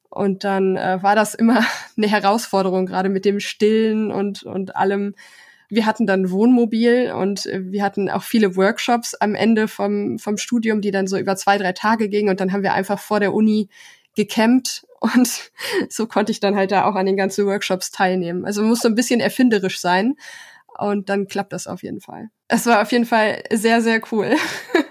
Und 0.09 0.43
dann 0.43 0.77
äh, 0.77 1.01
war 1.01 1.15
das 1.15 1.33
immer 1.33 1.63
eine 1.97 2.07
Herausforderung, 2.07 2.85
gerade 2.85 3.09
mit 3.09 3.25
dem 3.25 3.39
Stillen 3.39 4.11
und, 4.11 4.43
und 4.43 4.75
allem. 4.75 5.15
Wir 5.69 5.85
hatten 5.85 6.07
dann 6.07 6.31
Wohnmobil 6.31 7.11
und 7.11 7.45
äh, 7.45 7.71
wir 7.71 7.83
hatten 7.83 8.09
auch 8.09 8.23
viele 8.23 8.55
Workshops 8.55 9.15
am 9.15 9.35
Ende 9.35 9.67
vom, 9.67 10.17
vom 10.17 10.37
Studium, 10.37 10.81
die 10.81 10.91
dann 10.91 11.07
so 11.07 11.17
über 11.17 11.35
zwei, 11.35 11.57
drei 11.57 11.73
Tage 11.73 12.07
gingen. 12.07 12.29
Und 12.29 12.39
dann 12.39 12.53
haben 12.53 12.63
wir 12.63 12.73
einfach 12.73 12.99
vor 12.99 13.19
der 13.19 13.33
Uni 13.33 13.69
gecampt 14.15 14.85
und 14.99 15.51
so 15.89 16.07
konnte 16.07 16.31
ich 16.31 16.39
dann 16.39 16.55
halt 16.55 16.71
da 16.71 16.85
auch 16.85 16.95
an 16.95 17.05
den 17.05 17.17
ganzen 17.17 17.45
Workshops 17.45 17.91
teilnehmen. 17.91 18.45
Also 18.45 18.61
man 18.61 18.71
muss 18.71 18.81
so 18.81 18.87
ein 18.87 18.95
bisschen 18.95 19.19
erfinderisch 19.19 19.79
sein 19.79 20.15
und 20.77 21.09
dann 21.09 21.27
klappt 21.27 21.53
das 21.53 21.67
auf 21.67 21.83
jeden 21.83 22.01
Fall. 22.01 22.29
Es 22.47 22.65
war 22.65 22.81
auf 22.81 22.91
jeden 22.91 23.05
Fall 23.05 23.43
sehr, 23.51 23.81
sehr 23.81 24.01
cool. 24.11 24.35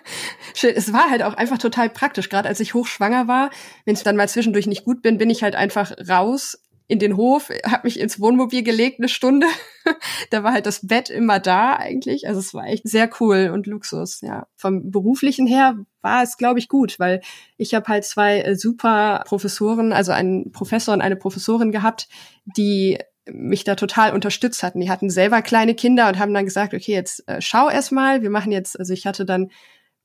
es 0.62 0.92
war 0.92 1.10
halt 1.10 1.22
auch 1.22 1.34
einfach 1.34 1.58
total 1.58 1.90
praktisch. 1.90 2.28
Gerade 2.28 2.48
als 2.48 2.60
ich 2.60 2.74
hochschwanger 2.74 3.28
war, 3.28 3.50
wenn 3.84 3.94
es 3.94 4.02
dann 4.02 4.16
mal 4.16 4.28
zwischendurch 4.28 4.66
nicht 4.66 4.84
gut 4.84 5.02
bin, 5.02 5.18
bin 5.18 5.30
ich 5.30 5.42
halt 5.42 5.54
einfach 5.54 5.92
raus 6.08 6.58
in 6.88 6.98
den 7.00 7.16
Hof, 7.16 7.50
habe 7.66 7.84
mich 7.84 7.98
ins 7.98 8.20
Wohnmobil 8.20 8.62
gelegt 8.62 9.00
eine 9.00 9.08
Stunde. 9.08 9.46
da 10.30 10.44
war 10.44 10.52
halt 10.52 10.66
das 10.66 10.86
Bett 10.86 11.10
immer 11.10 11.40
da 11.40 11.74
eigentlich. 11.74 12.28
Also 12.28 12.38
es 12.40 12.54
war 12.54 12.66
echt 12.66 12.88
sehr 12.88 13.10
cool 13.20 13.50
und 13.52 13.66
Luxus. 13.66 14.20
Ja, 14.20 14.46
vom 14.54 14.90
beruflichen 14.90 15.46
her 15.46 15.76
war 16.00 16.22
es 16.22 16.36
glaube 16.36 16.60
ich 16.60 16.68
gut, 16.68 17.00
weil 17.00 17.22
ich 17.56 17.74
habe 17.74 17.88
halt 17.88 18.04
zwei 18.04 18.40
äh, 18.40 18.56
super 18.56 19.24
Professoren, 19.26 19.92
also 19.92 20.12
einen 20.12 20.52
Professor 20.52 20.94
und 20.94 21.00
eine 21.00 21.16
Professorin 21.16 21.72
gehabt, 21.72 22.08
die 22.44 22.98
mich 23.28 23.64
da 23.64 23.74
total 23.74 24.14
unterstützt 24.14 24.62
hatten. 24.62 24.80
Die 24.80 24.90
hatten 24.90 25.10
selber 25.10 25.42
kleine 25.42 25.74
Kinder 25.74 26.06
und 26.06 26.20
haben 26.20 26.32
dann 26.32 26.44
gesagt, 26.44 26.72
okay, 26.72 26.92
jetzt 26.92 27.28
äh, 27.28 27.40
schau 27.40 27.68
erst 27.68 27.90
mal, 27.90 28.22
wir 28.22 28.30
machen 28.30 28.52
jetzt, 28.52 28.78
also 28.78 28.92
ich 28.92 29.06
hatte 29.06 29.24
dann 29.24 29.50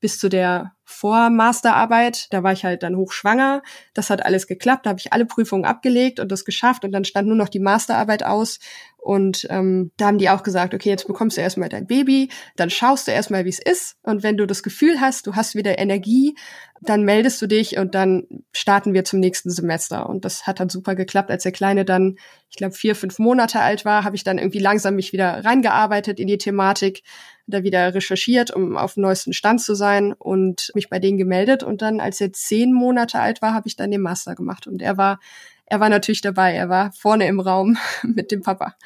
bis 0.02 0.18
zu 0.18 0.28
der 0.28 0.74
Vormasterarbeit, 0.84 2.26
da 2.32 2.42
war 2.42 2.52
ich 2.52 2.64
halt 2.64 2.82
dann 2.82 2.96
hochschwanger. 2.96 3.62
Das 3.94 4.10
hat 4.10 4.26
alles 4.26 4.48
geklappt, 4.48 4.84
da 4.84 4.90
habe 4.90 4.98
ich 4.98 5.12
alle 5.12 5.24
Prüfungen 5.24 5.64
abgelegt 5.64 6.18
und 6.18 6.30
das 6.30 6.44
geschafft. 6.44 6.84
Und 6.84 6.90
dann 6.90 7.04
stand 7.04 7.28
nur 7.28 7.36
noch 7.36 7.48
die 7.48 7.60
Masterarbeit 7.60 8.24
aus 8.24 8.58
und 9.02 9.48
ähm, 9.50 9.90
da 9.96 10.06
haben 10.06 10.18
die 10.18 10.30
auch 10.30 10.44
gesagt, 10.44 10.74
okay, 10.74 10.88
jetzt 10.88 11.08
bekommst 11.08 11.36
du 11.36 11.40
erstmal 11.40 11.68
dein 11.68 11.88
Baby, 11.88 12.28
dann 12.54 12.70
schaust 12.70 13.08
du 13.08 13.10
erstmal, 13.10 13.44
wie 13.44 13.48
es 13.48 13.58
ist. 13.58 13.96
Und 14.04 14.22
wenn 14.22 14.36
du 14.36 14.46
das 14.46 14.62
Gefühl 14.62 15.00
hast, 15.00 15.26
du 15.26 15.34
hast 15.34 15.56
wieder 15.56 15.80
Energie, 15.80 16.36
dann 16.80 17.02
meldest 17.02 17.42
du 17.42 17.48
dich 17.48 17.78
und 17.78 17.96
dann 17.96 18.28
starten 18.52 18.94
wir 18.94 19.04
zum 19.04 19.18
nächsten 19.18 19.50
Semester. 19.50 20.08
Und 20.08 20.24
das 20.24 20.46
hat 20.46 20.60
dann 20.60 20.68
super 20.68 20.94
geklappt. 20.94 21.32
Als 21.32 21.42
der 21.42 21.50
Kleine 21.50 21.84
dann, 21.84 22.16
ich 22.48 22.56
glaube, 22.56 22.74
vier, 22.74 22.94
fünf 22.94 23.18
Monate 23.18 23.58
alt 23.58 23.84
war, 23.84 24.04
habe 24.04 24.14
ich 24.14 24.22
dann 24.22 24.38
irgendwie 24.38 24.60
langsam 24.60 24.94
mich 24.94 25.12
wieder 25.12 25.44
reingearbeitet 25.44 26.20
in 26.20 26.28
die 26.28 26.38
Thematik, 26.38 27.02
da 27.48 27.64
wieder 27.64 27.92
recherchiert, 27.94 28.52
um 28.52 28.76
auf 28.76 28.94
dem 28.94 29.02
neuesten 29.02 29.32
Stand 29.32 29.60
zu 29.62 29.74
sein 29.74 30.12
und 30.12 30.70
mich 30.76 30.88
bei 30.88 31.00
denen 31.00 31.18
gemeldet. 31.18 31.64
Und 31.64 31.82
dann, 31.82 31.98
als 31.98 32.20
er 32.20 32.32
zehn 32.32 32.72
Monate 32.72 33.18
alt 33.18 33.42
war, 33.42 33.52
habe 33.52 33.66
ich 33.66 33.74
dann 33.74 33.90
den 33.90 34.00
Master 34.00 34.36
gemacht. 34.36 34.68
Und 34.68 34.80
er 34.80 34.96
war 34.96 35.18
er 35.66 35.80
war 35.80 35.88
natürlich 35.88 36.20
dabei. 36.20 36.54
Er 36.54 36.68
war 36.68 36.92
vorne 36.92 37.26
im 37.26 37.40
Raum 37.40 37.76
mit 38.02 38.30
dem 38.30 38.42
Papa. 38.42 38.76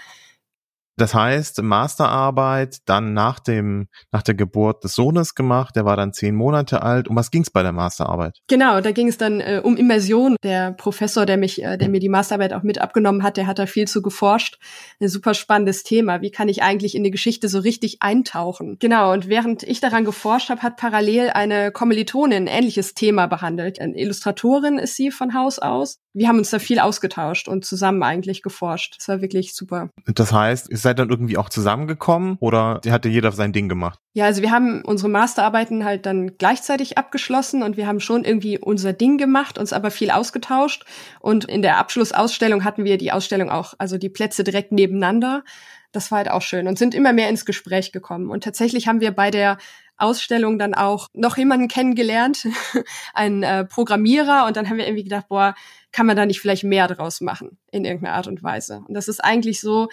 Das 0.97 1.15
heißt, 1.15 1.63
Masterarbeit 1.63 2.79
dann 2.87 3.13
nach 3.13 3.39
dem, 3.39 3.89
nach 4.13 4.23
der 4.23 4.35
Geburt 4.35 4.83
des 4.83 4.95
Sohnes 4.95 5.35
gemacht. 5.35 5.77
Der 5.77 5.85
war 5.85 5.97
dann 5.97 6.15
zehn 6.15 6.35
Monate 6.35 6.83
alt. 6.83 7.09
Um 7.09 7.17
was 7.17 7.31
ging 7.31 7.43
es 7.43 7.51
bei 7.51 7.63
der 7.63 7.73
Masterarbeit? 7.73 8.39
Genau, 8.49 8.81
da 8.81 8.93
ging 8.93 9.09
es 9.09 9.19
dann 9.19 9.41
äh, 9.41 9.61
um 9.63 9.77
Immersion. 9.77 10.37
Der 10.43 10.73
Professor, 10.73 11.27
der 11.27 11.37
mich, 11.37 11.63
äh, 11.63 11.77
der 11.77 11.91
mir 11.91 12.01
die 12.01 12.09
Masterarbeit 12.09 12.55
auch 12.55 12.63
mit 12.63 12.79
abgenommen 12.79 13.23
hat, 13.23 13.37
der 13.37 13.47
hat 13.47 13.59
da 13.59 13.67
viel 13.67 13.87
zu 13.87 14.01
geforscht. 14.01 14.59
Ein 14.99 15.09
super 15.09 15.35
spannendes 15.35 15.83
Thema. 15.83 16.23
Wie 16.23 16.31
kann 16.31 16.49
ich 16.49 16.63
eigentlich 16.63 16.95
in 16.95 17.05
die 17.05 17.11
Geschichte 17.11 17.49
so 17.49 17.59
richtig 17.59 17.99
eintauchen? 18.01 18.77
Genau. 18.79 19.13
Und 19.13 19.29
während 19.29 19.63
ich 19.65 19.81
daran 19.81 20.07
geforscht 20.07 20.49
habe, 20.49 20.63
hat 20.63 20.79
parallel 20.79 21.31
eine 21.31 21.73
Kommilitonin 21.73 22.45
ein 22.45 22.47
ähnliches 22.47 22.95
Thema 22.95 23.27
behandelt. 23.27 23.81
Eine 23.81 23.99
Illustratorin 23.99 24.79
ist 24.79 24.97
sie 24.97 25.11
von 25.11 25.35
Haus 25.35 25.59
aus. 25.59 25.99
Wir 26.15 26.29
haben 26.29 26.39
uns 26.39 26.49
da 26.49 26.59
viel 26.59 26.79
ausgetauscht 26.79 27.47
und 27.47 27.67
zusammen 27.67 28.03
eigentlich 28.03 28.43
geforscht. 28.43 28.97
Das 28.99 29.09
war 29.09 29.21
wirklich 29.21 29.55
super. 29.55 29.91
Das 30.07 30.33
heißt, 30.33 30.71
ist 30.71 30.86
seid 30.87 31.01
dann 31.01 31.11
irgendwie 31.11 31.37
auch 31.37 31.49
zusammengekommen 31.49 32.37
oder 32.39 32.81
hatte 32.89 33.09
jeder 33.09 33.33
sein 33.33 33.53
Ding 33.53 33.69
gemacht? 33.69 33.99
Ja, 34.13 34.25
also 34.27 34.41
wir 34.41 34.53
haben 34.53 34.83
unsere 34.83 35.09
Masterarbeiten 35.09 35.85
halt 35.85 36.07
dann 36.07 36.39
gleichzeitig 36.39 36.97
abgeschlossen 36.97 37.65
und 37.65 37.77
wir 37.77 37.89
haben 37.89 37.99
schon 37.99 38.25
irgendwie 38.25 38.57
unser 38.57 38.93
Ding 38.93 39.19
gemacht, 39.19 39.59
uns 39.59 39.73
aber 39.73 39.91
viel 39.91 40.13
ausgetauscht. 40.13 40.85
Und 41.19 41.45
in 41.45 41.63
der 41.63 41.79
Abschlussausstellung 41.79 42.63
hatten 42.63 42.85
wir 42.85 42.99
die 42.99 43.11
Ausstellung 43.11 43.51
auch, 43.51 43.75
also 43.79 43.99
die 43.99 44.09
Plätze 44.09 44.45
direkt 44.45 44.71
nebeneinander. 44.71 45.43
Das 45.91 46.13
war 46.13 46.19
halt 46.19 46.31
auch 46.31 46.43
schön 46.43 46.69
und 46.69 46.79
sind 46.79 46.95
immer 46.95 47.13
mehr 47.13 47.31
ins 47.31 47.45
Gespräch 47.45 47.91
gekommen. 47.91 48.31
Und 48.31 48.45
tatsächlich 48.45 48.87
haben 48.87 49.01
wir 49.01 49.11
bei 49.11 49.33
der 49.33 49.59
Ausstellung 49.97 50.59
dann 50.59 50.75
auch 50.75 51.09
noch 51.15 51.37
jemanden 51.37 51.67
kennengelernt, 51.67 52.47
einen 53.15 53.43
äh, 53.43 53.65
Programmierer. 53.65 54.47
Und 54.47 54.57
dann 54.57 54.69
haben 54.69 54.77
wir 54.77 54.87
irgendwie 54.87 55.05
gedacht, 55.05 55.27
boah, 55.29 55.55
kann 55.91 56.07
man 56.07 56.17
da 56.17 56.27
nicht 56.27 56.41
vielleicht 56.41 56.65
mehr 56.65 56.87
draus 56.87 57.21
machen 57.21 57.59
in 57.73 57.85
irgendeiner 57.85 58.15
Art 58.15 58.29
und 58.29 58.43
Weise. 58.43 58.83
Und 58.87 58.95
das 58.95 59.09
ist 59.09 59.25
eigentlich 59.25 59.61
so, 59.61 59.89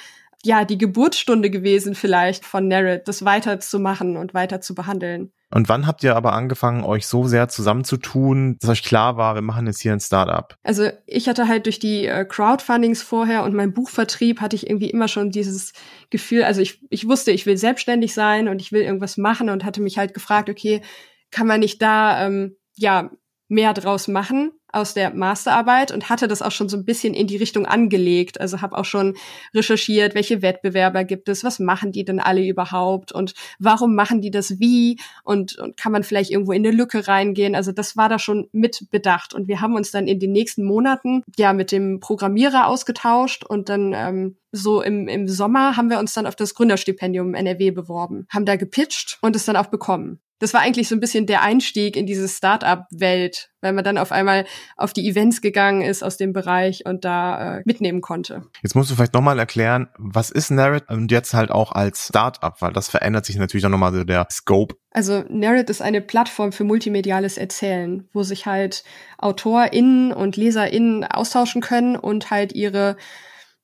ja, 0.46 0.66
die 0.66 0.78
Geburtsstunde 0.78 1.50
gewesen 1.50 1.96
vielleicht 1.96 2.46
von 2.46 2.68
Narrate, 2.68 3.04
das 3.06 3.24
weiterzumachen 3.24 4.18
und 4.18 4.34
weiter 4.34 4.60
zu 4.60 4.76
behandeln. 4.76 5.32
Und 5.52 5.70
wann 5.70 5.86
habt 5.86 6.04
ihr 6.04 6.16
aber 6.16 6.34
angefangen, 6.34 6.84
euch 6.84 7.06
so 7.06 7.28
sehr 7.28 7.48
zusammenzutun, 7.48 8.58
dass 8.60 8.72
euch 8.72 8.84
klar 8.84 9.18
war, 9.18 9.36
wir 9.36 9.42
machen 9.42 9.68
jetzt 9.68 9.82
hier 9.82 9.94
ein 9.94 10.00
Startup? 10.00 10.56
Also 10.64 10.90
ich 11.06 11.30
hatte 11.30 11.48
halt 11.48 11.66
durch 11.66 11.80
die 11.80 12.08
äh, 12.08 12.26
Crowdfundings 12.26 13.04
vorher 13.04 13.44
und 13.44 13.54
mein 13.54 13.74
Buchvertrieb 13.74 14.42
hatte 14.42 14.56
ich 14.56 14.68
irgendwie 14.68 14.90
immer 14.90 15.08
schon 15.08 15.30
dieses 15.30 15.74
Gefühl, 16.10 16.44
also 16.44 16.60
ich, 16.60 16.82
ich 16.90 17.08
wusste, 17.08 17.32
ich 17.32 17.46
will 17.46 17.58
selbstständig 17.58 18.14
sein 18.14 18.50
und 18.50 18.60
ich 18.60 18.72
will 18.72 18.82
irgendwas 18.82 19.16
machen 19.16 19.50
und 19.50 19.64
hatte 19.64 19.82
mich 19.82 19.98
halt 19.98 20.14
gefragt, 20.14 20.50
okay, 20.50 20.82
kann 21.30 21.48
man 21.48 21.60
nicht 21.60 21.82
da 21.82 22.26
ähm, 22.26 22.58
ja 22.76 23.12
mehr 23.48 23.74
draus 23.74 24.08
machen 24.08 24.52
aus 24.74 24.94
der 24.94 25.14
Masterarbeit 25.14 25.92
und 25.92 26.10
hatte 26.10 26.28
das 26.28 26.42
auch 26.42 26.52
schon 26.52 26.68
so 26.68 26.78
ein 26.78 26.86
bisschen 26.86 27.14
in 27.14 27.28
die 27.28 27.38
Richtung 27.38 27.66
angelegt. 27.66 28.42
Also 28.42 28.62
habe 28.62 28.78
auch 28.78 28.86
schon 28.86 29.16
recherchiert, 29.54 30.16
welche 30.16 30.42
Wettbewerber 30.42 31.04
gibt 31.04 31.30
es, 31.30 31.44
was 31.44 31.60
machen 31.60 31.92
die 31.92 32.04
denn 32.04 32.20
alle 32.20 32.46
überhaupt 32.46 33.12
und 33.12 33.34
warum 33.60 33.96
machen 33.96 34.22
die 34.22 34.32
das 34.32 34.60
wie 34.60 35.00
und, 35.24 35.58
und 35.58 35.78
kann 35.78 35.92
man 35.92 36.04
vielleicht 36.04 36.32
irgendwo 36.32 36.52
in 36.52 36.66
eine 36.66 36.76
Lücke 36.76 37.08
reingehen. 37.08 37.56
Also 37.56 37.72
das 37.72 37.96
war 37.96 38.10
da 38.10 38.20
schon 38.20 38.50
mit 38.52 38.88
bedacht 38.90 39.34
und 39.34 39.48
wir 39.48 39.62
haben 39.62 39.76
uns 39.76 39.92
dann 39.92 40.08
in 40.08 40.20
den 40.20 40.32
nächsten 40.32 40.64
Monaten 40.64 41.24
ja 41.38 41.54
mit 41.54 41.72
dem 41.72 42.00
Programmierer 42.00 42.68
ausgetauscht 42.68 43.44
und 43.46 43.70
dann 43.70 43.94
ähm, 43.96 44.38
so 44.52 44.82
im, 44.82 45.08
im 45.08 45.28
Sommer 45.28 45.78
haben 45.78 45.90
wir 45.90 46.00
uns 46.00 46.14
dann 46.14 46.28
auf 46.28 46.36
das 46.36 46.54
Gründerstipendium 46.54 47.34
NRW 47.34 47.72
beworben, 47.72 48.28
haben 48.30 48.46
da 48.46 48.56
gepitcht 48.56 49.18
und 49.22 49.36
es 49.36 49.46
dann 49.46 49.56
auch 49.56 49.68
bekommen 49.68 50.20
das 50.44 50.54
war 50.54 50.60
eigentlich 50.60 50.90
so 50.90 50.96
ein 50.96 51.00
bisschen 51.00 51.26
der 51.26 51.42
Einstieg 51.42 51.96
in 51.96 52.06
diese 52.06 52.28
Start-up-Welt, 52.28 53.50
weil 53.62 53.72
man 53.72 53.86
dann 53.86 53.98
auf 53.98 54.12
einmal 54.12 54.46
auf 54.76 54.92
die 54.92 55.08
Events 55.08 55.40
gegangen 55.40 55.82
ist 55.82 56.04
aus 56.04 56.18
dem 56.18 56.34
Bereich 56.34 56.86
und 56.86 57.06
da 57.06 57.60
äh, 57.60 57.62
mitnehmen 57.64 58.02
konnte. 58.02 58.44
Jetzt 58.62 58.76
musst 58.76 58.92
du 58.92 58.96
vielleicht 58.96 59.14
nochmal 59.14 59.40
erklären, 59.40 59.88
was 59.98 60.32
ist 60.32 60.52
Narrate 60.52 60.94
und 60.94 61.12
jetzt 61.12 61.34
halt 61.34 61.50
auch 61.50 61.72
als 61.72 62.08
Start-up, 62.08 62.62
weil 62.62 62.74
das 62.74 62.90
verändert 62.90 63.26
sich 63.26 63.38
natürlich 63.38 63.62
dann 63.62 63.72
nochmal 63.72 63.94
so 63.94 64.04
der 64.04 64.28
Scope. 64.30 64.76
Also 64.92 65.24
Narrate 65.30 65.72
ist 65.72 65.82
eine 65.82 66.02
Plattform 66.02 66.52
für 66.52 66.66
multimediales 66.66 67.38
Erzählen, 67.38 68.10
wo 68.12 68.24
sich 68.24 68.46
halt 68.46 68.84
AutorInnen 69.20 70.12
und 70.12 70.36
LeserInnen 70.36 71.06
austauschen 71.06 71.62
können 71.62 71.96
und 71.96 72.32
halt 72.32 72.54
ihre 72.54 72.98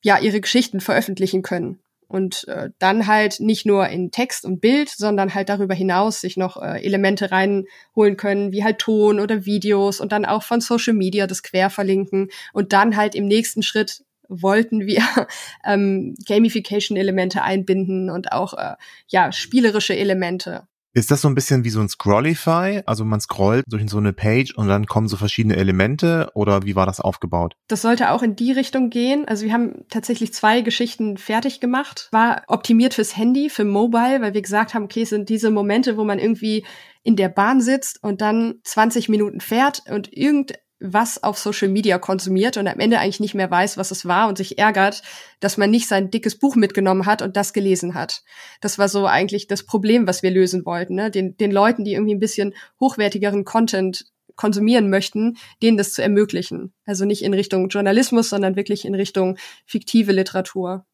ja, 0.02 0.18
ihre 0.18 0.40
Geschichten 0.40 0.80
veröffentlichen 0.80 1.42
können 1.42 1.82
und 2.10 2.48
äh, 2.48 2.72
dann 2.80 3.08
halt 3.08 3.40
nicht 3.40 3.66
nur 3.66 3.88
in 3.88 4.12
Text 4.12 4.44
und 4.44 4.60
Bild, 4.60 4.90
sondern 4.90 5.34
halt 5.36 5.48
darüber 5.48 5.76
hinaus 5.76 6.20
sich 6.20 6.36
noch 6.36 6.62
äh, 6.62 6.84
Elemente 6.84 7.32
reinholen 7.32 8.18
können, 8.18 8.52
wie 8.52 8.64
halt 8.64 8.80
Ton 8.80 9.20
oder 9.20 9.46
Videos 9.46 10.02
und 10.02 10.12
dann 10.12 10.26
auch 10.26 10.44
von 10.44 10.60
Social 10.60 10.96
Media 10.96 11.28
das 11.28 11.44
quer 11.44 11.70
verlinken 11.70 12.30
und 12.52 12.74
dann 12.74 12.98
halt 12.98 13.16
im 13.16 13.28
nächsten 13.28 13.62
Schritt 13.62 14.04
wollten 14.28 14.86
wir 14.86 15.04
ähm, 15.66 16.16
Gamification-Elemente 16.28 17.44
einbinden 17.44 18.10
und 18.10 18.32
auch 18.32 18.54
äh, 18.56 18.76
ja 19.08 19.32
spielerische 19.32 19.96
Elemente. 19.96 20.68
Ist 20.94 21.12
das 21.12 21.22
so 21.22 21.28
ein 21.28 21.36
bisschen 21.36 21.64
wie 21.64 21.70
so 21.70 21.80
ein 21.80 21.90
Scrollify? 21.90 22.82
Also 22.86 23.06
man 23.06 23.22
scrollt 23.22 23.66
durch 23.68 23.88
so 23.90 23.98
eine 23.98 24.12
Page 24.12 24.56
und 24.56 24.68
dann 24.68 24.88
kommen 24.88 25.08
so 25.08 25.18
verschiedene 25.18 25.56
Elemente 25.56 26.32
oder 26.34 26.64
wie 26.64 26.76
war 26.76 26.88
das 26.88 27.00
aufgebaut? 27.00 27.54
Das 27.68 27.84
sollte 27.84 28.12
auch 28.12 28.24
in 28.24 28.36
die 28.36 28.52
Richtung 28.52 28.90
gehen. 28.90 29.28
Also 29.28 29.46
wir 29.46 29.54
haben 29.54 29.86
tatsächlich 29.90 30.34
zwei 30.34 30.62
Geschichten 30.62 31.18
fertig 31.18 31.60
gemacht. 31.60 32.10
War 32.12 32.44
optimiert 32.48 32.96
fürs 32.96 33.16
Handy, 33.16 33.50
für 33.50 33.66
Mobile, 33.66 34.22
weil 34.22 34.34
wir 34.34 34.42
gesagt 34.42 34.74
haben, 34.74 34.86
okay, 34.86 35.04
es 35.04 35.10
sind 35.10 35.30
diese 35.30 35.52
Momente, 35.52 35.96
wo 35.96 36.04
man 36.04 36.18
irgendwie 36.18 36.66
in 37.04 37.16
der 37.16 37.30
Bahn 37.30 37.62
sitzt 37.62 38.04
und 38.04 38.22
dann 38.22 38.56
20 38.64 39.10
Minuten 39.10 39.42
fährt 39.42 39.84
und 39.90 40.12
irgend 40.12 40.54
was 40.80 41.24
auf 41.24 41.38
Social 41.38 41.68
Media 41.68 41.98
konsumiert 41.98 42.58
und 42.58 42.68
am 42.68 42.80
Ende 42.80 43.00
eigentlich 43.00 43.20
nicht 43.20 43.36
mehr 43.36 43.52
weiß, 43.52 43.78
was 43.78 43.92
es 43.92 44.06
war 44.06 44.28
und 44.30 44.38
sich 44.38 44.58
ärgert, 44.58 45.02
dass 45.40 45.58
man 45.58 45.70
nicht 45.70 45.88
sein 45.88 46.10
dickes 46.10 46.38
Buch 46.38 46.56
mitgenommen 46.56 47.06
hat 47.06 47.22
und 47.22 47.36
das 47.36 47.54
gelesen 47.54 47.94
hat. 47.94 48.24
Das 48.62 48.78
war 48.78 48.88
so 48.88 49.06
eigentlich 49.06 49.48
das 49.48 49.64
Problem, 49.64 50.08
was 50.08 50.24
wir 50.24 50.32
lösen 50.32 50.66
wollten. 50.66 50.96
Ne? 50.96 51.12
Den, 51.12 51.36
den 51.38 51.52
Leuten, 51.52 51.84
die 51.84 51.94
irgendwie 51.94 52.16
ein 52.16 52.20
bisschen 52.20 52.54
hochwertigeren 52.80 53.44
Content 53.44 54.06
konsumieren 54.36 54.90
möchten, 54.90 55.38
denen 55.62 55.78
das 55.78 55.92
zu 55.92 56.02
ermöglichen. 56.02 56.74
Also 56.86 57.04
nicht 57.04 57.24
in 57.24 57.34
Richtung 57.34 57.68
Journalismus, 57.68 58.30
sondern 58.30 58.56
wirklich 58.56 58.86
in 58.86 58.96
Richtung 58.96 59.38
fiktive 59.66 60.14
Literatur. 60.14 60.86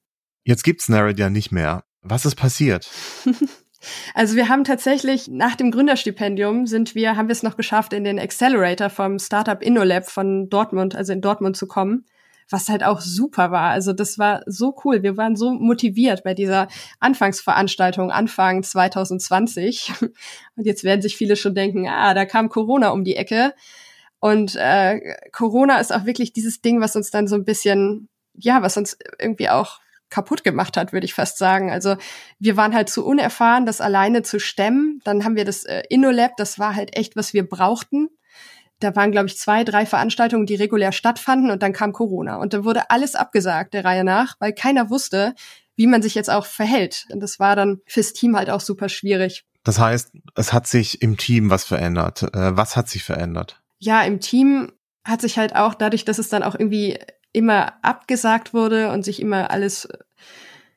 Jetzt 0.43 0.63
gibt's 0.63 0.89
Narrate 0.89 1.19
ja 1.19 1.29
nicht 1.29 1.51
mehr. 1.51 1.83
Was 2.01 2.25
ist 2.25 2.35
passiert? 2.35 2.89
Also 4.13 4.35
wir 4.35 4.49
haben 4.49 4.63
tatsächlich 4.63 5.27
nach 5.27 5.55
dem 5.55 5.71
Gründerstipendium 5.71 6.67
sind 6.67 6.95
wir, 6.95 7.15
haben 7.17 7.27
wir 7.27 7.33
es 7.33 7.43
noch 7.43 7.57
geschafft, 7.57 7.93
in 7.93 8.03
den 8.03 8.19
Accelerator 8.19 8.89
vom 8.89 9.19
Startup 9.19 9.61
InnoLab 9.61 10.09
von 10.09 10.49
Dortmund, 10.49 10.95
also 10.95 11.13
in 11.13 11.21
Dortmund 11.21 11.57
zu 11.57 11.67
kommen, 11.67 12.05
was 12.49 12.69
halt 12.69 12.83
auch 12.83 13.01
super 13.01 13.51
war. 13.51 13.71
Also 13.71 13.93
das 13.93 14.19
war 14.19 14.41
so 14.45 14.75
cool. 14.83 15.03
Wir 15.03 15.17
waren 15.17 15.35
so 15.35 15.51
motiviert 15.51 16.23
bei 16.23 16.33
dieser 16.33 16.67
Anfangsveranstaltung 16.99 18.11
Anfang 18.11 18.63
2020. 18.63 19.93
Und 20.55 20.65
jetzt 20.65 20.83
werden 20.83 21.01
sich 21.01 21.17
viele 21.17 21.35
schon 21.35 21.55
denken, 21.55 21.87
ah, 21.87 22.13
da 22.13 22.25
kam 22.25 22.49
Corona 22.49 22.89
um 22.89 23.03
die 23.03 23.15
Ecke. 23.15 23.53
Und 24.19 24.55
äh, 24.55 24.99
Corona 25.31 25.79
ist 25.79 25.93
auch 25.93 26.05
wirklich 26.05 26.33
dieses 26.33 26.61
Ding, 26.61 26.81
was 26.81 26.95
uns 26.95 27.11
dann 27.11 27.27
so 27.27 27.35
ein 27.35 27.45
bisschen, 27.45 28.09
ja, 28.33 28.61
was 28.61 28.77
uns 28.77 28.97
irgendwie 29.19 29.49
auch 29.49 29.79
kaputt 30.15 30.45
gemacht 30.45 30.77
hat, 30.77 30.93
würde 30.93 31.05
ich 31.05 31.13
fast 31.13 31.37
sagen. 31.37 31.71
Also 31.71 31.97
wir 32.39 32.55
waren 32.55 32.73
halt 32.73 32.89
zu 32.89 33.05
unerfahren, 33.05 33.65
das 33.65 33.81
alleine 33.81 34.23
zu 34.23 34.39
stemmen. 34.39 35.01
Dann 35.03 35.25
haben 35.25 35.35
wir 35.35 35.43
das 35.43 35.65
äh, 35.65 35.83
InnoLab, 35.89 36.37
das 36.37 36.57
war 36.57 36.73
halt 36.73 36.95
echt, 36.97 37.17
was 37.17 37.33
wir 37.33 37.47
brauchten. 37.47 38.07
Da 38.79 38.95
waren, 38.95 39.11
glaube 39.11 39.27
ich, 39.27 39.37
zwei, 39.37 39.65
drei 39.65 39.85
Veranstaltungen, 39.85 40.45
die 40.45 40.55
regulär 40.55 40.93
stattfanden 40.93 41.51
und 41.51 41.61
dann 41.61 41.73
kam 41.73 41.91
Corona. 41.91 42.37
Und 42.37 42.53
dann 42.53 42.63
wurde 42.63 42.89
alles 42.89 43.15
abgesagt 43.15 43.73
der 43.73 43.83
Reihe 43.83 44.05
nach, 44.05 44.35
weil 44.39 44.53
keiner 44.53 44.89
wusste, 44.89 45.35
wie 45.75 45.87
man 45.87 46.01
sich 46.01 46.15
jetzt 46.15 46.29
auch 46.29 46.45
verhält. 46.45 47.05
Und 47.11 47.19
das 47.19 47.37
war 47.37 47.57
dann 47.57 47.81
fürs 47.85 48.13
Team 48.13 48.37
halt 48.37 48.49
auch 48.49 48.61
super 48.61 48.87
schwierig. 48.87 49.45
Das 49.65 49.79
heißt, 49.79 50.11
es 50.35 50.53
hat 50.53 50.67
sich 50.67 51.01
im 51.01 51.17
Team 51.17 51.49
was 51.49 51.65
verändert. 51.65 52.23
Äh, 52.23 52.55
was 52.55 52.77
hat 52.77 52.87
sich 52.87 53.03
verändert? 53.03 53.61
Ja, 53.79 54.01
im 54.03 54.21
Team 54.21 54.71
hat 55.03 55.21
sich 55.21 55.37
halt 55.37 55.55
auch 55.55 55.73
dadurch, 55.73 56.05
dass 56.05 56.19
es 56.19 56.29
dann 56.29 56.43
auch 56.43 56.55
irgendwie 56.55 56.99
immer 57.35 57.73
abgesagt 57.83 58.53
wurde 58.53 58.91
und 58.91 59.03
sich 59.03 59.21
immer 59.21 59.51
alles 59.51 59.89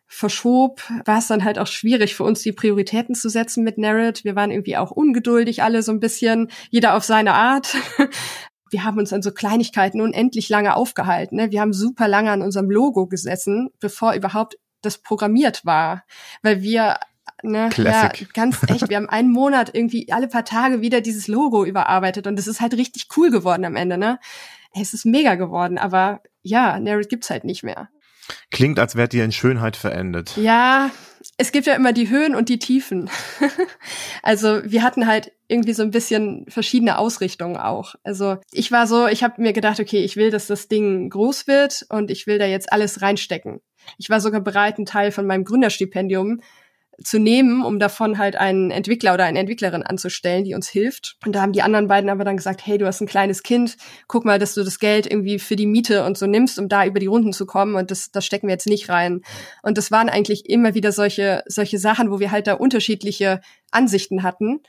verschob, 0.07 0.83
war 1.05 1.19
es 1.19 1.29
dann 1.29 1.45
halt 1.45 1.59
auch 1.59 1.67
schwierig 1.67 2.15
für 2.15 2.25
uns, 2.25 2.43
die 2.43 2.53
Prioritäten 2.53 3.15
zu 3.15 3.29
setzen 3.29 3.63
mit 3.63 3.79
Narrate. 3.79 4.25
Wir 4.25 4.35
waren 4.35 4.51
irgendwie 4.51 4.77
auch 4.77 4.91
ungeduldig 4.91 5.63
alle 5.63 5.83
so 5.83 5.93
ein 5.93 6.01
bisschen, 6.01 6.49
jeder 6.71 6.97
auf 6.97 7.05
seine 7.05 7.35
Art. 7.35 7.77
Wir 8.71 8.85
haben 8.85 8.99
uns 8.99 9.13
an 9.15 9.23
so 9.23 9.33
Kleinigkeiten 9.33 10.01
unendlich 10.01 10.51
lange 10.51 10.77
aufgehalten. 10.77 11.37
Ne? 11.37 11.51
Wir 11.51 11.63
haben 11.63 11.73
super 11.73 12.07
lange 12.07 12.31
an 12.31 12.43
unserem 12.43 12.71
Logo 12.71 13.07
gesessen, 13.07 13.71
bevor 13.81 14.13
überhaupt 14.13 14.59
das 14.83 14.99
programmiert 14.99 15.65
war, 15.65 16.05
weil 16.43 16.61
wir 16.63 16.99
Ne, 17.45 17.71
ja, 17.77 18.11
ganz 18.35 18.59
echt. 18.69 18.89
Wir 18.89 18.97
haben 18.97 19.09
einen 19.09 19.31
Monat 19.31 19.73
irgendwie 19.73 20.11
alle 20.11 20.27
paar 20.27 20.45
Tage 20.45 20.81
wieder 20.81 21.01
dieses 21.01 21.29
Logo 21.29 21.65
überarbeitet 21.65 22.27
und 22.27 22.37
es 22.37 22.49
ist 22.49 22.61
halt 22.61 22.75
richtig 22.75 23.07
cool 23.17 23.31
geworden 23.31 23.65
am 23.65 23.77
Ende, 23.77 23.97
ne? 23.97 24.19
Es 24.75 24.93
ist 24.93 25.07
mega 25.07 25.37
geworden, 25.37 25.79
aber 25.79 26.21
ja, 26.43 26.81
Narrate 26.81 27.07
gibt's 27.07 27.31
halt 27.31 27.45
nicht 27.45 27.63
mehr. 27.63 27.91
Klingt, 28.51 28.79
als 28.79 28.97
wärt 28.97 29.15
ihr 29.15 29.25
in 29.25 29.33
Schönheit 29.33 29.77
verendet. 29.77 30.37
Ja, 30.37 30.91
es 31.37 31.53
gibt 31.53 31.67
ja 31.67 31.75
immer 31.75 31.93
die 31.93 32.09
Höhen 32.09 32.35
und 32.35 32.49
die 32.49 32.59
Tiefen. 32.59 33.11
also 34.23 34.61
wir 34.65 34.83
hatten 34.83 35.07
halt 35.07 35.33
irgendwie 35.47 35.73
so 35.73 35.83
ein 35.83 35.91
bisschen 35.91 36.45
verschiedene 36.49 36.99
Ausrichtungen 36.99 37.57
auch. 37.57 37.95
Also 38.05 38.39
ich 38.53 38.71
war 38.73 38.87
so, 38.87 39.07
ich 39.07 39.23
habe 39.23 39.41
mir 39.41 39.53
gedacht, 39.53 39.81
okay, 39.81 40.05
ich 40.05 40.17
will, 40.17 40.31
dass 40.31 40.47
das 40.47 40.69
Ding 40.69 41.11
groß 41.11 41.47
wird 41.47 41.87
und 41.89 42.11
ich 42.11 42.27
will 42.27 42.39
da 42.39 42.47
jetzt 42.47 42.73
alles 42.73 43.03
reinstecken. 43.03 43.61
Ich 43.97 44.11
war 44.11 44.21
sogar 44.21 44.41
bereit, 44.41 44.77
einen 44.77 44.87
Teil 44.87 45.13
von 45.13 45.27
meinem 45.27 45.45
Gründerstipendium 45.45 46.41
zu 47.03 47.19
nehmen, 47.19 47.65
um 47.65 47.79
davon 47.79 48.19
halt 48.19 48.37
einen 48.37 48.71
Entwickler 48.71 49.15
oder 49.15 49.25
eine 49.25 49.39
Entwicklerin 49.39 49.85
anzustellen, 49.85 50.45
die 50.45 50.55
uns 50.55 50.69
hilft. 50.69 51.17
Und 51.25 51.35
da 51.35 51.43
haben 51.43 51.53
die 51.53 51.63
anderen 51.63 51.87
beiden 51.87 52.11
aber 52.11 52.25
dann 52.25 52.37
gesagt, 52.37 52.67
hey, 52.67 52.77
du 52.77 52.87
hast 52.87 53.01
ein 53.01 53.07
kleines 53.07 53.43
Kind, 53.43 53.77
guck 54.09 54.25
mal, 54.25 54.39
dass 54.39 54.55
du 54.55 54.65
das 54.65 54.81
Geld 54.81 55.07
irgendwie 55.07 55.39
für 55.39 55.55
die 55.55 55.67
Miete 55.67 56.05
und 56.05 56.19
so 56.19 56.27
nimmst, 56.27 56.59
um 56.59 56.69
da 56.69 56.85
über 56.85 56.99
die 56.99 57.07
Runden 57.07 57.33
zu 57.33 57.47
kommen 57.47 57.77
und 57.77 57.91
das, 57.91 58.11
das 58.11 58.27
stecken 58.27 58.49
wir 58.49 58.55
jetzt 58.55 58.67
nicht 58.67 58.89
rein. 58.89 59.23
Und 59.63 59.79
das 59.79 59.91
waren 59.91 60.09
eigentlich 60.09 60.49
immer 60.49 60.75
wieder 60.75 60.91
solche, 60.91 61.45
solche 61.47 61.79
Sachen, 61.79 62.11
wo 62.11 62.19
wir 62.19 62.33
halt 62.33 62.49
da 62.49 62.55
unterschiedliche 62.55 63.41
Ansichten 63.71 64.25
hatten 64.25 64.61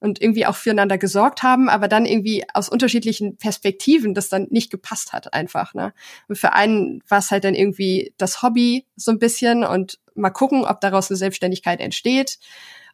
und 0.00 0.20
irgendwie 0.20 0.46
auch 0.46 0.56
füreinander 0.56 0.98
gesorgt 0.98 1.42
haben, 1.42 1.68
aber 1.68 1.88
dann 1.88 2.06
irgendwie 2.06 2.44
aus 2.54 2.68
unterschiedlichen 2.68 3.36
Perspektiven 3.36 4.14
das 4.14 4.28
dann 4.28 4.46
nicht 4.50 4.70
gepasst 4.70 5.12
hat 5.12 5.34
einfach. 5.34 5.74
Ne? 5.74 5.92
Und 6.28 6.36
für 6.38 6.52
einen 6.52 7.02
war 7.08 7.18
es 7.18 7.30
halt 7.30 7.44
dann 7.44 7.54
irgendwie 7.54 8.14
das 8.16 8.42
Hobby 8.42 8.86
so 8.96 9.10
ein 9.10 9.18
bisschen 9.18 9.64
und 9.64 9.98
mal 10.16 10.30
gucken, 10.30 10.64
ob 10.64 10.80
daraus 10.80 11.10
eine 11.10 11.16
Selbstständigkeit 11.16 11.80
entsteht. 11.80 12.38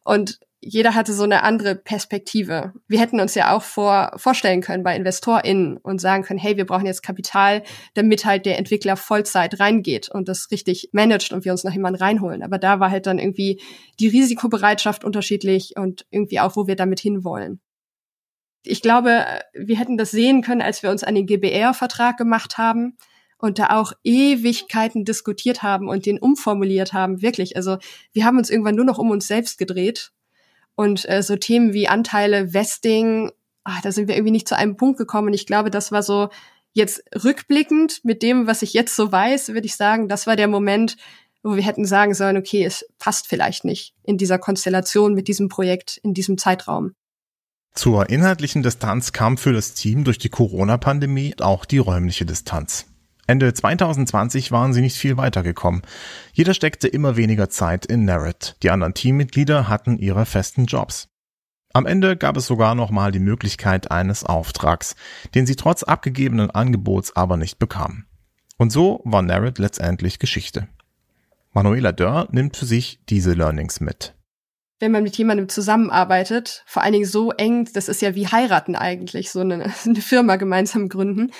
Und 0.03 0.39
jeder 0.65 0.95
hatte 0.95 1.13
so 1.13 1.23
eine 1.23 1.43
andere 1.43 1.75
Perspektive. 1.75 2.73
Wir 2.87 2.99
hätten 2.99 3.19
uns 3.19 3.35
ja 3.35 3.53
auch 3.53 3.63
vor, 3.63 4.13
vorstellen 4.15 4.61
können 4.61 4.83
bei 4.83 4.95
InvestorInnen 4.95 5.77
und 5.77 5.99
sagen 5.99 6.23
können, 6.23 6.39
hey, 6.39 6.55
wir 6.55 6.65
brauchen 6.65 6.85
jetzt 6.85 7.03
Kapital, 7.03 7.63
damit 7.95 8.23
halt 8.25 8.45
der 8.45 8.57
Entwickler 8.57 8.95
Vollzeit 8.95 9.59
reingeht 9.59 10.09
und 10.09 10.29
das 10.29 10.51
richtig 10.51 10.89
managt 10.93 11.33
und 11.33 11.43
wir 11.43 11.51
uns 11.51 11.65
noch 11.65 11.73
jemanden 11.73 12.01
reinholen. 12.01 12.43
Aber 12.43 12.57
da 12.57 12.79
war 12.79 12.91
halt 12.91 13.07
dann 13.07 13.19
irgendwie 13.19 13.61
die 13.99 14.07
Risikobereitschaft 14.07 15.03
unterschiedlich 15.03 15.73
und 15.75 16.05
irgendwie 16.11 16.39
auch, 16.39 16.55
wo 16.55 16.65
wir 16.65 16.77
damit 16.77 17.01
hinwollen. 17.01 17.59
Ich 18.65 18.81
glaube, 18.81 19.25
wir 19.53 19.77
hätten 19.77 19.97
das 19.97 20.11
sehen 20.11 20.41
können, 20.41 20.61
als 20.61 20.81
wir 20.81 20.91
uns 20.91 21.03
an 21.03 21.15
den 21.15 21.25
GBR-Vertrag 21.25 22.15
gemacht 22.15 22.57
haben 22.57 22.97
und 23.43 23.59
da 23.59 23.71
auch 23.71 23.91
Ewigkeiten 24.05 25.03
diskutiert 25.03 25.63
haben 25.63 25.89
und 25.89 26.05
den 26.05 26.17
umformuliert 26.17 26.93
haben, 26.93 27.21
wirklich. 27.21 27.57
Also 27.57 27.77
wir 28.13 28.23
haben 28.23 28.37
uns 28.37 28.49
irgendwann 28.49 28.75
nur 28.75 28.85
noch 28.85 28.99
um 28.99 29.11
uns 29.11 29.27
selbst 29.27 29.57
gedreht 29.57 30.13
und 30.75 31.07
äh, 31.09 31.21
so 31.21 31.35
Themen 31.35 31.73
wie 31.73 31.89
Anteile, 31.89 32.53
Vesting, 32.53 33.33
ach, 33.65 33.81
da 33.81 33.91
sind 33.91 34.07
wir 34.07 34.15
irgendwie 34.15 34.31
nicht 34.31 34.47
zu 34.47 34.55
einem 34.55 34.77
Punkt 34.77 34.97
gekommen. 34.97 35.27
Und 35.27 35.33
ich 35.33 35.45
glaube, 35.45 35.71
das 35.71 35.91
war 35.91 36.03
so 36.03 36.29
jetzt 36.71 37.03
rückblickend 37.21 37.99
mit 38.05 38.23
dem, 38.23 38.47
was 38.47 38.61
ich 38.61 38.71
jetzt 38.71 38.95
so 38.95 39.11
weiß, 39.11 39.49
würde 39.49 39.65
ich 39.65 39.75
sagen, 39.75 40.07
das 40.07 40.25
war 40.25 40.37
der 40.37 40.47
Moment, 40.47 40.95
wo 41.43 41.57
wir 41.57 41.63
hätten 41.63 41.83
sagen 41.83 42.13
sollen, 42.13 42.37
okay, 42.37 42.63
es 42.63 42.85
passt 42.97 43.27
vielleicht 43.27 43.65
nicht 43.65 43.93
in 44.03 44.17
dieser 44.17 44.39
Konstellation 44.39 45.15
mit 45.15 45.27
diesem 45.27 45.49
Projekt, 45.49 45.97
in 45.97 46.13
diesem 46.13 46.37
Zeitraum. 46.37 46.93
Zur 47.73 48.09
inhaltlichen 48.09 48.63
Distanz 48.63 49.11
kam 49.11 49.37
für 49.37 49.51
das 49.51 49.73
Team 49.73 50.05
durch 50.05 50.17
die 50.17 50.29
Corona-Pandemie 50.29 51.35
auch 51.41 51.65
die 51.65 51.79
räumliche 51.79 52.25
Distanz. 52.25 52.85
Ende 53.25 53.53
2020 53.53 54.51
waren 54.51 54.73
sie 54.73 54.81
nicht 54.81 54.97
viel 54.97 55.15
weitergekommen. 55.15 55.81
Jeder 56.33 56.53
steckte 56.53 56.87
immer 56.87 57.15
weniger 57.15 57.49
Zeit 57.49 57.85
in 57.85 58.03
Narrate. 58.03 58.55
Die 58.61 58.69
anderen 58.69 58.93
Teammitglieder 58.93 59.69
hatten 59.69 59.97
ihre 59.97 60.25
festen 60.25 60.65
Jobs. 60.65 61.07
Am 61.73 61.85
Ende 61.85 62.17
gab 62.17 62.37
es 62.37 62.45
sogar 62.45 62.75
noch 62.75 62.91
mal 62.91 63.11
die 63.11 63.19
Möglichkeit 63.19 63.89
eines 63.89 64.23
Auftrags, 64.23 64.95
den 65.33 65.45
sie 65.45 65.55
trotz 65.55 65.83
abgegebenen 65.83 66.51
Angebots 66.51 67.15
aber 67.15 67.37
nicht 67.37 67.59
bekamen. 67.59 68.05
Und 68.57 68.71
so 68.71 69.01
war 69.05 69.21
Narrate 69.21 69.61
letztendlich 69.61 70.19
Geschichte. 70.19 70.67
Manuela 71.51 71.91
Dörr 71.91 72.27
nimmt 72.31 72.57
für 72.57 72.65
sich 72.65 72.99
diese 73.07 73.33
Learnings 73.33 73.79
mit 73.79 74.13
wenn 74.83 74.91
man 74.91 75.03
mit 75.03 75.17
jemandem 75.17 75.47
zusammenarbeitet, 75.47 76.61
vor 76.65 76.83
allen 76.83 76.91
Dingen 76.91 77.05
so 77.05 77.31
eng, 77.31 77.69
das 77.73 77.87
ist 77.87 78.01
ja 78.01 78.15
wie 78.15 78.27
heiraten 78.27 78.75
eigentlich, 78.75 79.31
so 79.31 79.39
eine, 79.39 79.63
eine 79.85 80.01
Firma 80.01 80.35
gemeinsam 80.35 80.89
gründen, 80.89 81.31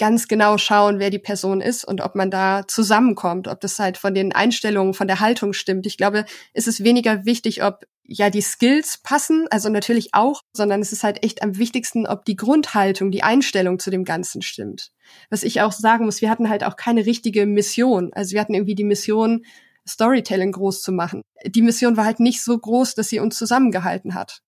ganz 0.00 0.28
genau 0.28 0.56
schauen, 0.56 0.98
wer 0.98 1.10
die 1.10 1.18
Person 1.18 1.60
ist 1.60 1.84
und 1.84 2.00
ob 2.00 2.14
man 2.14 2.30
da 2.30 2.62
zusammenkommt, 2.66 3.48
ob 3.48 3.60
das 3.60 3.78
halt 3.78 3.98
von 3.98 4.14
den 4.14 4.32
Einstellungen, 4.32 4.94
von 4.94 5.06
der 5.06 5.20
Haltung 5.20 5.52
stimmt. 5.52 5.86
Ich 5.86 5.98
glaube, 5.98 6.24
es 6.54 6.66
ist 6.66 6.82
weniger 6.82 7.26
wichtig, 7.26 7.62
ob 7.62 7.84
ja 8.02 8.30
die 8.30 8.40
Skills 8.40 8.98
passen, 9.02 9.46
also 9.50 9.68
natürlich 9.68 10.14
auch, 10.14 10.40
sondern 10.56 10.80
es 10.80 10.92
ist 10.92 11.04
halt 11.04 11.22
echt 11.22 11.42
am 11.42 11.58
wichtigsten, 11.58 12.06
ob 12.06 12.24
die 12.24 12.34
Grundhaltung, 12.34 13.10
die 13.10 13.22
Einstellung 13.22 13.78
zu 13.78 13.90
dem 13.90 14.04
Ganzen 14.04 14.40
stimmt. 14.40 14.90
Was 15.28 15.42
ich 15.42 15.60
auch 15.60 15.72
sagen 15.72 16.06
muss, 16.06 16.22
wir 16.22 16.30
hatten 16.30 16.48
halt 16.48 16.64
auch 16.64 16.76
keine 16.76 17.04
richtige 17.04 17.44
Mission. 17.44 18.10
Also 18.14 18.32
wir 18.32 18.40
hatten 18.40 18.54
irgendwie 18.54 18.74
die 18.74 18.84
Mission, 18.84 19.44
Storytelling 19.86 20.52
groß 20.52 20.80
zu 20.80 20.92
machen. 20.92 21.20
Die 21.44 21.62
Mission 21.62 21.98
war 21.98 22.06
halt 22.06 22.20
nicht 22.20 22.42
so 22.42 22.56
groß, 22.56 22.94
dass 22.94 23.10
sie 23.10 23.20
uns 23.20 23.36
zusammengehalten 23.36 24.14
hat. 24.14 24.40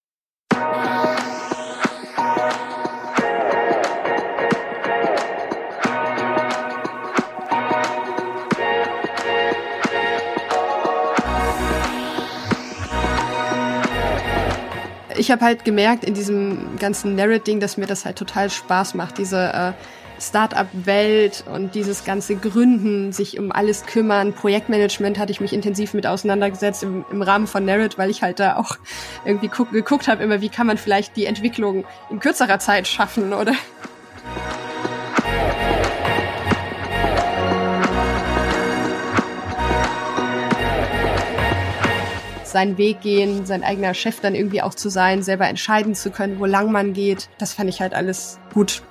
Ich 15.23 15.31
habe 15.31 15.45
halt 15.45 15.65
gemerkt 15.65 16.03
in 16.03 16.15
diesem 16.15 16.77
ganzen 16.81 17.15
Narrative-Ding, 17.15 17.61
dass 17.61 17.77
mir 17.77 17.87
das 17.87 18.05
halt 18.05 18.17
total 18.17 18.51
Spaß 18.51 18.95
macht, 18.95 19.19
diese 19.19 19.53
äh, 19.53 19.73
Start-up-Welt 20.21 21.45
und 21.47 21.77
dieses 21.77 22.05
ganze 22.05 22.35
Gründen, 22.35 23.13
sich 23.13 23.39
um 23.39 23.53
alles 23.53 23.87
kümmern. 23.87 24.33
Projektmanagement 24.33 25.21
hatte 25.21 25.31
ich 25.31 25.41
mich 25.41 25.53
intensiv 25.53 25.95
mit 25.95 26.09
auseinandergesetzt 26.09 26.83
im, 26.83 27.05
im 27.13 27.23
Rahmen 27.23 27.47
von 27.47 27.65
Narrative, 27.65 27.99
weil 27.99 28.11
ich 28.11 28.23
halt 28.23 28.41
da 28.41 28.57
auch 28.57 28.79
irgendwie 29.25 29.47
guck, 29.47 29.71
geguckt 29.71 30.09
habe, 30.09 30.25
immer 30.25 30.41
wie 30.41 30.49
kann 30.49 30.67
man 30.67 30.77
vielleicht 30.77 31.15
die 31.15 31.27
Entwicklung 31.27 31.85
in 32.11 32.19
kürzerer 32.19 32.59
Zeit 32.59 32.89
schaffen 32.89 33.33
oder 33.33 33.53
seinen 42.53 42.79
Weg 42.79 43.01
gehen, 43.01 43.47
sein 43.47 43.65
eigener 43.65 43.95
Chef 43.95 44.21
dann 44.21 44.35
irgendwie 44.35 44.63
auch 44.63 44.75
zu 44.75 44.89
sein, 44.89 45.23
selber 45.23 45.49
entscheiden 45.49 45.95
zu 45.95 46.11
können, 46.11 46.39
wo 46.39 46.45
lang 46.45 46.71
man 46.71 46.93
geht. 46.93 47.29
Das 47.39 47.55
fand 47.55 47.69
ich 47.69 47.81
halt 47.81 47.95
alles 47.95 48.39
gut. 48.55 48.83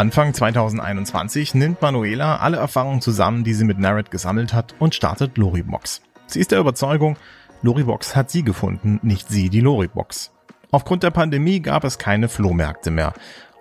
Anfang 0.00 0.32
2021 0.32 1.54
nimmt 1.54 1.82
Manuela 1.82 2.38
alle 2.38 2.56
Erfahrungen 2.56 3.02
zusammen, 3.02 3.44
die 3.44 3.52
sie 3.52 3.64
mit 3.64 3.78
Narrate 3.78 4.08
gesammelt 4.08 4.54
hat 4.54 4.74
und 4.78 4.94
startet 4.94 5.36
Loribox. 5.36 6.00
Sie 6.30 6.38
ist 6.38 6.52
der 6.52 6.60
Überzeugung, 6.60 7.16
Loribox 7.62 8.14
hat 8.14 8.30
sie 8.30 8.44
gefunden, 8.44 9.00
nicht 9.02 9.28
sie 9.28 9.50
die 9.50 9.60
Loribox. 9.60 10.30
Aufgrund 10.70 11.02
der 11.02 11.10
Pandemie 11.10 11.58
gab 11.58 11.82
es 11.82 11.98
keine 11.98 12.28
Flohmärkte 12.28 12.92
mehr. 12.92 13.14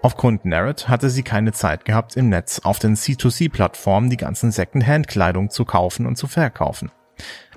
Aufgrund 0.04 0.46
Narrate 0.46 0.88
hatte 0.88 1.10
sie 1.10 1.24
keine 1.24 1.52
Zeit 1.52 1.84
gehabt, 1.84 2.16
im 2.16 2.30
Netz 2.30 2.60
auf 2.60 2.78
den 2.78 2.96
C2C-Plattformen 2.96 4.12
die 4.12 4.18
ganzen 4.18 4.52
Second-Hand-Kleidung 4.52 5.50
zu 5.50 5.66
kaufen 5.66 6.06
und 6.06 6.16
zu 6.16 6.28
verkaufen. 6.28 6.92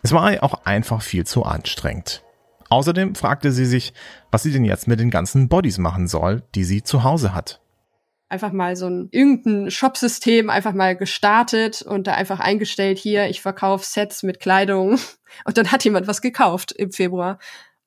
Es 0.03 0.13
war 0.13 0.43
auch 0.43 0.65
einfach 0.65 1.03
viel 1.03 1.27
zu 1.27 1.45
anstrengend. 1.45 2.25
Außerdem 2.71 3.15
fragte 3.15 3.53
sie 3.53 3.67
sich, 3.67 3.93
was 4.31 4.43
sie 4.43 4.51
denn 4.51 4.65
jetzt 4.65 4.89
mit 4.89 4.99
den 4.99 5.11
ganzen 5.11 5.51
Bodies 5.51 5.77
machen 5.77 6.09
soll, 6.09 6.43
die 6.55 6.65
sie 6.65 6.83
zu 6.83 7.05
Hause 7.05 7.35
hat 7.35 7.62
einfach 8.33 8.53
mal 8.53 8.75
so 8.75 8.87
ein 8.89 9.09
irgendein 9.13 9.71
Shopsystem 9.71 10.51
einfach 10.51 10.73
mal 10.73 10.97
gestartet 10.97 11.83
und 11.83 12.07
da 12.07 12.15
einfach 12.15 12.41
eingestellt, 12.41 12.99
hier, 12.99 13.29
ich 13.29 13.43
verkaufe 13.43 13.85
Sets 13.85 14.23
mit 14.23 14.41
Kleidung. 14.41 14.99
Und 15.47 15.57
dann 15.57 15.73
hat 15.73 15.83
jemand 15.83 16.07
was 16.07 16.21
gekauft 16.21 16.73
im 16.73 16.93
Februar. 16.93 17.39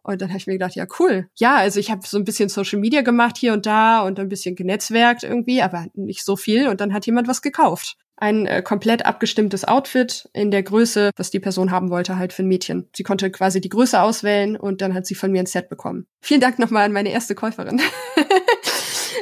Und 0.01 0.21
dann 0.21 0.29
habe 0.29 0.39
ich 0.39 0.47
mir 0.47 0.53
gedacht, 0.53 0.75
ja, 0.75 0.87
cool. 0.99 1.29
Ja, 1.35 1.57
also 1.57 1.79
ich 1.79 1.91
habe 1.91 2.01
so 2.05 2.17
ein 2.17 2.25
bisschen 2.25 2.49
Social 2.49 2.79
Media 2.79 3.01
gemacht 3.01 3.37
hier 3.37 3.53
und 3.53 3.67
da 3.67 4.01
und 4.01 4.19
ein 4.19 4.29
bisschen 4.29 4.55
genetzwerkt 4.55 5.23
irgendwie, 5.23 5.61
aber 5.61 5.85
nicht 5.93 6.25
so 6.25 6.35
viel. 6.35 6.67
Und 6.67 6.81
dann 6.81 6.91
hat 6.91 7.05
jemand 7.05 7.27
was 7.27 7.43
gekauft. 7.43 7.97
Ein 8.17 8.47
äh, 8.47 8.63
komplett 8.63 9.05
abgestimmtes 9.05 9.63
Outfit 9.65 10.27
in 10.33 10.49
der 10.49 10.63
Größe, 10.63 11.11
was 11.15 11.29
die 11.29 11.39
Person 11.39 11.69
haben 11.69 11.91
wollte, 11.91 12.17
halt 12.17 12.33
für 12.33 12.43
ein 12.43 12.47
Mädchen. 12.47 12.87
Sie 12.95 13.03
konnte 13.03 13.29
quasi 13.29 13.61
die 13.61 13.69
Größe 13.69 14.01
auswählen 14.01 14.55
und 14.55 14.81
dann 14.81 14.93
hat 14.93 15.05
sie 15.05 15.15
von 15.15 15.31
mir 15.31 15.39
ein 15.39 15.47
Set 15.47 15.69
bekommen. 15.69 16.07
Vielen 16.21 16.41
Dank 16.41 16.57
nochmal 16.57 16.85
an 16.85 16.93
meine 16.93 17.11
erste 17.11 17.35
Käuferin. 17.35 17.79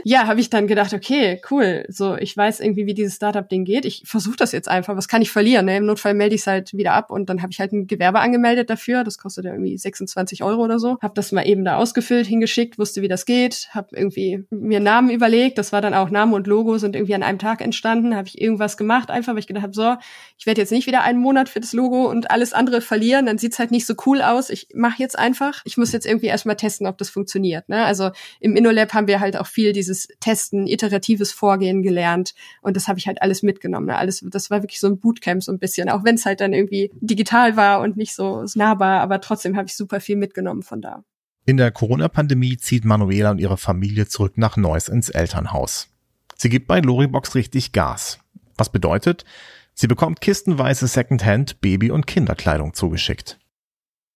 ja, 0.03 0.27
habe 0.27 0.39
ich 0.39 0.49
dann 0.49 0.67
gedacht, 0.67 0.93
okay, 0.93 1.41
cool. 1.51 1.86
So, 1.89 2.15
ich 2.15 2.36
weiß 2.36 2.60
irgendwie, 2.60 2.86
wie 2.86 2.93
dieses 2.93 3.15
Startup-Ding 3.15 3.65
geht. 3.65 3.86
Ich 3.86 4.03
versuche 4.06 4.36
das 4.36 4.51
jetzt 4.51 4.67
einfach. 4.67 4.95
Was 4.95 5.08
kann 5.08 5.21
ich 5.21 5.32
verlieren? 5.32 5.65
Ne? 5.65 5.77
Im 5.77 5.86
Notfall 5.86 6.13
melde 6.13 6.36
ich 6.36 6.41
es 6.41 6.47
halt 6.47 6.73
wieder 6.73 6.93
ab 6.93 7.12
und 7.12 7.29
dann 7.29 7.41
habe 7.41 7.51
ich 7.51 7.60
halt 7.60 7.73
ein 7.73 7.88
Gewerbe 7.88 8.19
angemeldet 8.19 8.69
dafür. 8.69 9.03
Das 9.03 9.17
kostet 9.17 9.45
ja 9.45 9.51
irgendwie 9.51 9.77
26 9.77 10.43
Euro 10.43 10.63
oder 10.63 10.79
so. 10.79 10.97
Habe 11.01 11.13
das 11.15 11.32
mal 11.32 11.47
eben 11.47 11.65
da 11.65 11.77
ausgefüllt, 11.77 12.27
hingeschickt, 12.27 12.77
wusste, 12.77 13.01
wie 13.01 13.08
das 13.08 13.25
geht. 13.25 13.69
Habe 13.71 13.89
irgendwie 13.95 14.45
mir 14.49 14.79
Namen 14.79 15.10
überlegt. 15.10 15.58
Das 15.58 15.71
war 15.71 15.82
dann 15.82 15.93
auch 15.93 16.10
Name 16.10 16.36
und 16.36 16.47
Logo 16.47 16.77
sind 16.77 16.95
irgendwie 16.95 17.15
an 17.15 17.23
einem 17.23 17.39
Tag 17.39 17.62
entstanden. 17.62 18.15
Habe 18.15 18.27
ich 18.27 18.39
irgendwas 18.39 18.77
gemacht, 18.77 19.12
einfach, 19.12 19.34
weil 19.34 19.39
ich 19.39 19.47
gedacht 19.47 19.63
habe, 19.63 19.73
so, 19.73 19.95
ich 20.38 20.45
werde 20.45 20.62
jetzt 20.62 20.71
nicht 20.71 20.88
wieder 20.88 21.03
einen 21.03 21.19
Monat 21.19 21.49
für 21.49 21.60
das 21.60 21.73
Logo 21.73 22.10
und 22.10 22.32
alles 22.32 22.53
andere 22.53 22.82
verlieren. 22.82 23.25
Dann 23.25 23.38
sieht's 23.38 23.60
halt 23.60 23.71
nicht 23.71 23.86
so 23.86 23.95
cool 24.06 24.21
aus. 24.21 24.49
Ich 24.49 24.67
mache 24.73 24.99
jetzt 24.99 25.17
einfach. 25.17 25.62
Ich 25.65 25.77
muss 25.77 25.91
jetzt 25.91 26.06
irgendwie 26.06 26.27
erstmal 26.27 26.56
testen, 26.56 26.88
ob 26.88 26.97
das 26.97 27.10
funktioniert. 27.10 27.69
Ne? 27.69 27.84
Also 27.84 28.12
im 28.39 28.56
InnoLab 28.56 28.93
haben 28.93 29.08
wir 29.08 29.19
halt 29.19 29.38
auch 29.38 29.47
viel 29.47 29.73
dieses 29.83 30.07
Testen, 30.19 30.67
iteratives 30.67 31.31
Vorgehen 31.31 31.83
gelernt 31.83 32.33
und 32.61 32.77
das 32.77 32.87
habe 32.87 32.99
ich 32.99 33.07
halt 33.07 33.21
alles 33.21 33.43
mitgenommen. 33.43 33.87
Ne? 33.87 33.97
Alles, 33.97 34.23
das 34.29 34.49
war 34.49 34.61
wirklich 34.63 34.79
so 34.79 34.87
ein 34.87 34.99
Bootcamp 34.99 35.43
so 35.43 35.51
ein 35.51 35.59
bisschen, 35.59 35.89
auch 35.89 36.03
wenn 36.03 36.15
es 36.15 36.25
halt 36.25 36.39
dann 36.41 36.53
irgendwie 36.53 36.91
digital 37.01 37.57
war 37.57 37.81
und 37.81 37.97
nicht 37.97 38.15
so 38.15 38.45
nahbar, 38.55 39.01
aber 39.01 39.19
trotzdem 39.21 39.57
habe 39.57 39.67
ich 39.67 39.75
super 39.75 39.99
viel 39.99 40.15
mitgenommen 40.15 40.63
von 40.63 40.81
da. 40.81 41.03
In 41.45 41.57
der 41.57 41.71
Corona-Pandemie 41.71 42.57
zieht 42.57 42.85
Manuela 42.85 43.31
und 43.31 43.39
ihre 43.39 43.57
Familie 43.57 44.07
zurück 44.07 44.37
nach 44.37 44.55
Neuss 44.55 44.87
ins 44.87 45.09
Elternhaus. 45.09 45.89
Sie 46.37 46.49
gibt 46.49 46.67
bei 46.67 46.79
Loribox 46.79 47.35
richtig 47.35 47.73
Gas. 47.73 48.19
Was 48.57 48.71
bedeutet, 48.71 49.25
sie 49.73 49.87
bekommt 49.87 50.21
kistenweise 50.21 50.87
Secondhand 50.87 51.59
Baby- 51.59 51.91
und 51.91 52.07
Kinderkleidung 52.07 52.73
zugeschickt. 52.73 53.39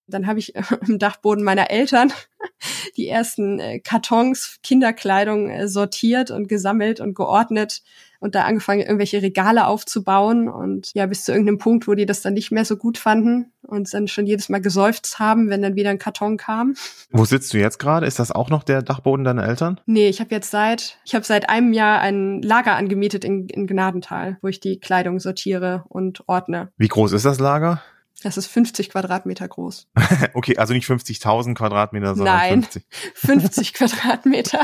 Dann 0.07 0.27
habe 0.27 0.39
ich 0.39 0.53
im 0.87 0.99
Dachboden 0.99 1.43
meiner 1.43 1.69
Eltern 1.69 2.11
die 2.97 3.07
ersten 3.07 3.59
äh, 3.59 3.79
Kartons 3.79 4.57
Kinderkleidung 4.63 5.49
äh, 5.49 5.67
sortiert 5.67 6.31
und 6.31 6.47
gesammelt 6.47 6.99
und 6.99 7.15
geordnet 7.15 7.81
und 8.19 8.35
da 8.35 8.43
angefangen, 8.43 8.81
irgendwelche 8.81 9.21
Regale 9.21 9.67
aufzubauen 9.67 10.49
und 10.49 10.91
ja, 10.93 11.05
bis 11.05 11.23
zu 11.23 11.31
irgendeinem 11.31 11.59
Punkt, 11.59 11.87
wo 11.87 11.93
die 11.93 12.05
das 12.05 12.21
dann 12.21 12.33
nicht 12.33 12.51
mehr 12.51 12.65
so 12.65 12.77
gut 12.77 12.97
fanden 12.97 13.51
und 13.61 13.93
dann 13.93 14.07
schon 14.07 14.25
jedes 14.25 14.49
Mal 14.49 14.61
geseufzt 14.61 15.19
haben, 15.19 15.49
wenn 15.49 15.61
dann 15.61 15.75
wieder 15.75 15.89
ein 15.89 15.99
Karton 15.99 16.37
kam. 16.37 16.75
Wo 17.11 17.25
sitzt 17.25 17.53
du 17.53 17.57
jetzt 17.57 17.79
gerade? 17.79 18.05
Ist 18.05 18.19
das 18.19 18.31
auch 18.31 18.49
noch 18.49 18.63
der 18.63 18.81
Dachboden 18.81 19.23
deiner 19.23 19.47
Eltern? 19.47 19.79
Nee, 19.85 20.09
ich 20.09 20.19
habe 20.19 20.33
jetzt 20.33 20.51
seit, 20.51 20.97
ich 21.05 21.13
habe 21.13 21.25
seit 21.25 21.49
einem 21.49 21.73
Jahr 21.73 21.99
ein 21.99 22.41
Lager 22.41 22.75
angemietet 22.75 23.23
in, 23.23 23.47
in 23.49 23.67
Gnadental, 23.67 24.37
wo 24.41 24.47
ich 24.47 24.59
die 24.59 24.79
Kleidung 24.79 25.19
sortiere 25.19 25.83
und 25.89 26.23
ordne. 26.27 26.71
Wie 26.77 26.87
groß 26.87 27.11
ist 27.13 27.25
das 27.25 27.39
Lager? 27.39 27.81
Das 28.23 28.35
ist 28.35 28.47
50 28.47 28.89
Quadratmeter 28.89 29.47
groß. 29.47 29.87
okay, 30.33 30.57
also 30.57 30.73
nicht 30.73 30.87
50.000 30.87 31.53
Quadratmeter, 31.53 32.15
sondern 32.15 32.35
Nein, 32.35 32.63
50. 32.63 32.85
50 33.13 33.73
Quadratmeter. 33.75 34.61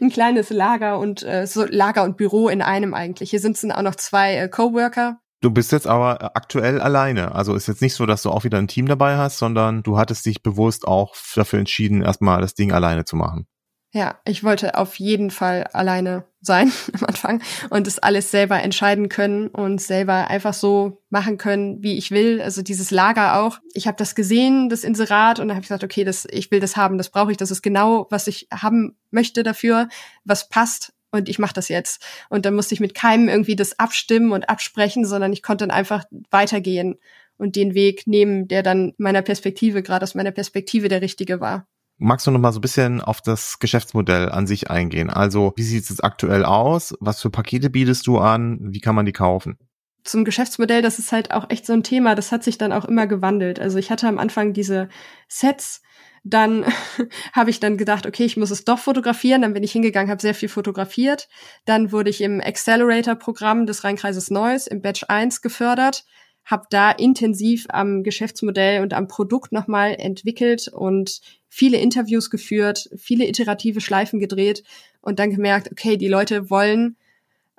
Ein 0.00 0.10
kleines 0.10 0.50
Lager 0.50 0.98
und 0.98 1.22
äh, 1.22 1.46
so 1.46 1.64
Lager 1.64 2.02
und 2.02 2.16
Büro 2.16 2.48
in 2.48 2.62
einem 2.62 2.94
eigentlich. 2.94 3.30
Hier 3.30 3.40
sitzen 3.40 3.70
auch 3.70 3.82
noch 3.82 3.94
zwei 3.94 4.34
äh, 4.34 4.48
Coworker. 4.48 5.20
Du 5.40 5.50
bist 5.50 5.72
jetzt 5.72 5.86
aber 5.86 6.36
aktuell 6.36 6.80
alleine. 6.80 7.34
Also 7.34 7.54
ist 7.54 7.68
jetzt 7.68 7.80
nicht 7.80 7.94
so, 7.94 8.04
dass 8.04 8.22
du 8.22 8.30
auch 8.30 8.44
wieder 8.44 8.58
ein 8.58 8.68
Team 8.68 8.86
dabei 8.86 9.16
hast, 9.16 9.38
sondern 9.38 9.82
du 9.82 9.96
hattest 9.96 10.26
dich 10.26 10.42
bewusst 10.42 10.86
auch 10.86 11.14
dafür 11.34 11.60
entschieden, 11.60 12.02
erstmal 12.02 12.42
das 12.42 12.54
Ding 12.54 12.72
alleine 12.72 13.04
zu 13.04 13.16
machen. 13.16 13.46
Ja, 13.92 14.20
ich 14.24 14.44
wollte 14.44 14.76
auf 14.76 15.00
jeden 15.00 15.30
Fall 15.32 15.64
alleine 15.64 16.24
sein 16.40 16.72
am 16.92 17.06
Anfang 17.06 17.42
und 17.70 17.88
das 17.88 17.98
alles 17.98 18.30
selber 18.30 18.62
entscheiden 18.62 19.08
können 19.08 19.48
und 19.48 19.80
selber 19.80 20.28
einfach 20.28 20.54
so 20.54 21.02
machen 21.10 21.38
können, 21.38 21.82
wie 21.82 21.98
ich 21.98 22.12
will. 22.12 22.40
Also 22.40 22.62
dieses 22.62 22.92
Lager 22.92 23.40
auch. 23.40 23.58
Ich 23.74 23.88
habe 23.88 23.96
das 23.96 24.14
gesehen, 24.14 24.68
das 24.68 24.84
Inserat, 24.84 25.40
und 25.40 25.48
dann 25.48 25.56
habe 25.56 25.62
ich 25.62 25.68
gesagt, 25.68 25.82
okay, 25.82 26.04
das, 26.04 26.26
ich 26.30 26.52
will 26.52 26.60
das 26.60 26.76
haben, 26.76 26.98
das 26.98 27.10
brauche 27.10 27.32
ich, 27.32 27.36
das 27.36 27.50
ist 27.50 27.62
genau, 27.62 28.06
was 28.10 28.28
ich 28.28 28.46
haben 28.52 28.96
möchte 29.10 29.42
dafür, 29.42 29.88
was 30.24 30.48
passt. 30.48 30.92
Und 31.12 31.28
ich 31.28 31.40
mache 31.40 31.54
das 31.54 31.68
jetzt. 31.68 32.06
Und 32.28 32.46
dann 32.46 32.54
musste 32.54 32.72
ich 32.72 32.78
mit 32.78 32.94
keinem 32.94 33.28
irgendwie 33.28 33.56
das 33.56 33.76
abstimmen 33.80 34.30
und 34.30 34.48
absprechen, 34.48 35.04
sondern 35.04 35.32
ich 35.32 35.42
konnte 35.42 35.66
dann 35.66 35.76
einfach 35.76 36.04
weitergehen 36.30 37.00
und 37.36 37.56
den 37.56 37.74
Weg 37.74 38.06
nehmen, 38.06 38.46
der 38.46 38.62
dann 38.62 38.92
meiner 38.98 39.22
Perspektive, 39.22 39.82
gerade 39.82 40.04
aus 40.04 40.14
meiner 40.14 40.30
Perspektive, 40.30 40.86
der 40.86 41.02
richtige 41.02 41.40
war. 41.40 41.66
Magst 42.02 42.26
du 42.26 42.30
noch 42.30 42.40
mal 42.40 42.50
so 42.50 42.60
ein 42.60 42.62
bisschen 42.62 43.02
auf 43.02 43.20
das 43.20 43.58
Geschäftsmodell 43.58 44.30
an 44.30 44.46
sich 44.46 44.70
eingehen? 44.70 45.10
Also, 45.10 45.52
wie 45.56 45.62
sieht 45.62 45.82
es 45.82 45.90
jetzt 45.90 46.02
aktuell 46.02 46.46
aus? 46.46 46.94
Was 46.98 47.20
für 47.20 47.28
Pakete 47.28 47.68
bietest 47.68 48.06
du 48.06 48.16
an? 48.16 48.58
Wie 48.72 48.80
kann 48.80 48.94
man 48.94 49.04
die 49.04 49.12
kaufen? 49.12 49.58
Zum 50.02 50.24
Geschäftsmodell, 50.24 50.80
das 50.80 50.98
ist 50.98 51.12
halt 51.12 51.30
auch 51.30 51.50
echt 51.50 51.66
so 51.66 51.74
ein 51.74 51.82
Thema, 51.82 52.14
das 52.14 52.32
hat 52.32 52.42
sich 52.42 52.56
dann 52.56 52.72
auch 52.72 52.86
immer 52.86 53.06
gewandelt. 53.06 53.60
Also 53.60 53.76
ich 53.76 53.90
hatte 53.90 54.08
am 54.08 54.18
Anfang 54.18 54.54
diese 54.54 54.88
Sets, 55.28 55.82
dann 56.24 56.64
habe 57.34 57.50
ich 57.50 57.60
dann 57.60 57.76
gedacht, 57.76 58.06
okay, 58.06 58.24
ich 58.24 58.38
muss 58.38 58.50
es 58.50 58.64
doch 58.64 58.78
fotografieren. 58.78 59.42
Dann 59.42 59.52
bin 59.52 59.62
ich 59.62 59.72
hingegangen, 59.72 60.10
habe 60.10 60.22
sehr 60.22 60.34
viel 60.34 60.48
fotografiert. 60.48 61.28
Dann 61.66 61.92
wurde 61.92 62.08
ich 62.08 62.22
im 62.22 62.40
Accelerator-Programm 62.40 63.66
des 63.66 63.84
Rheinkreises 63.84 64.30
Neuss 64.30 64.66
im 64.66 64.80
Batch 64.80 65.04
1 65.08 65.42
gefördert 65.42 66.04
habe 66.44 66.66
da 66.70 66.90
intensiv 66.90 67.66
am 67.68 68.02
Geschäftsmodell 68.02 68.82
und 68.82 68.92
am 68.92 69.08
Produkt 69.08 69.52
nochmal 69.52 69.94
entwickelt 69.98 70.68
und 70.68 71.20
viele 71.48 71.78
Interviews 71.78 72.30
geführt, 72.30 72.88
viele 72.96 73.26
iterative 73.26 73.80
Schleifen 73.80 74.20
gedreht 74.20 74.62
und 75.00 75.18
dann 75.18 75.30
gemerkt, 75.30 75.70
okay, 75.70 75.96
die 75.96 76.08
Leute 76.08 76.50
wollen, 76.50 76.96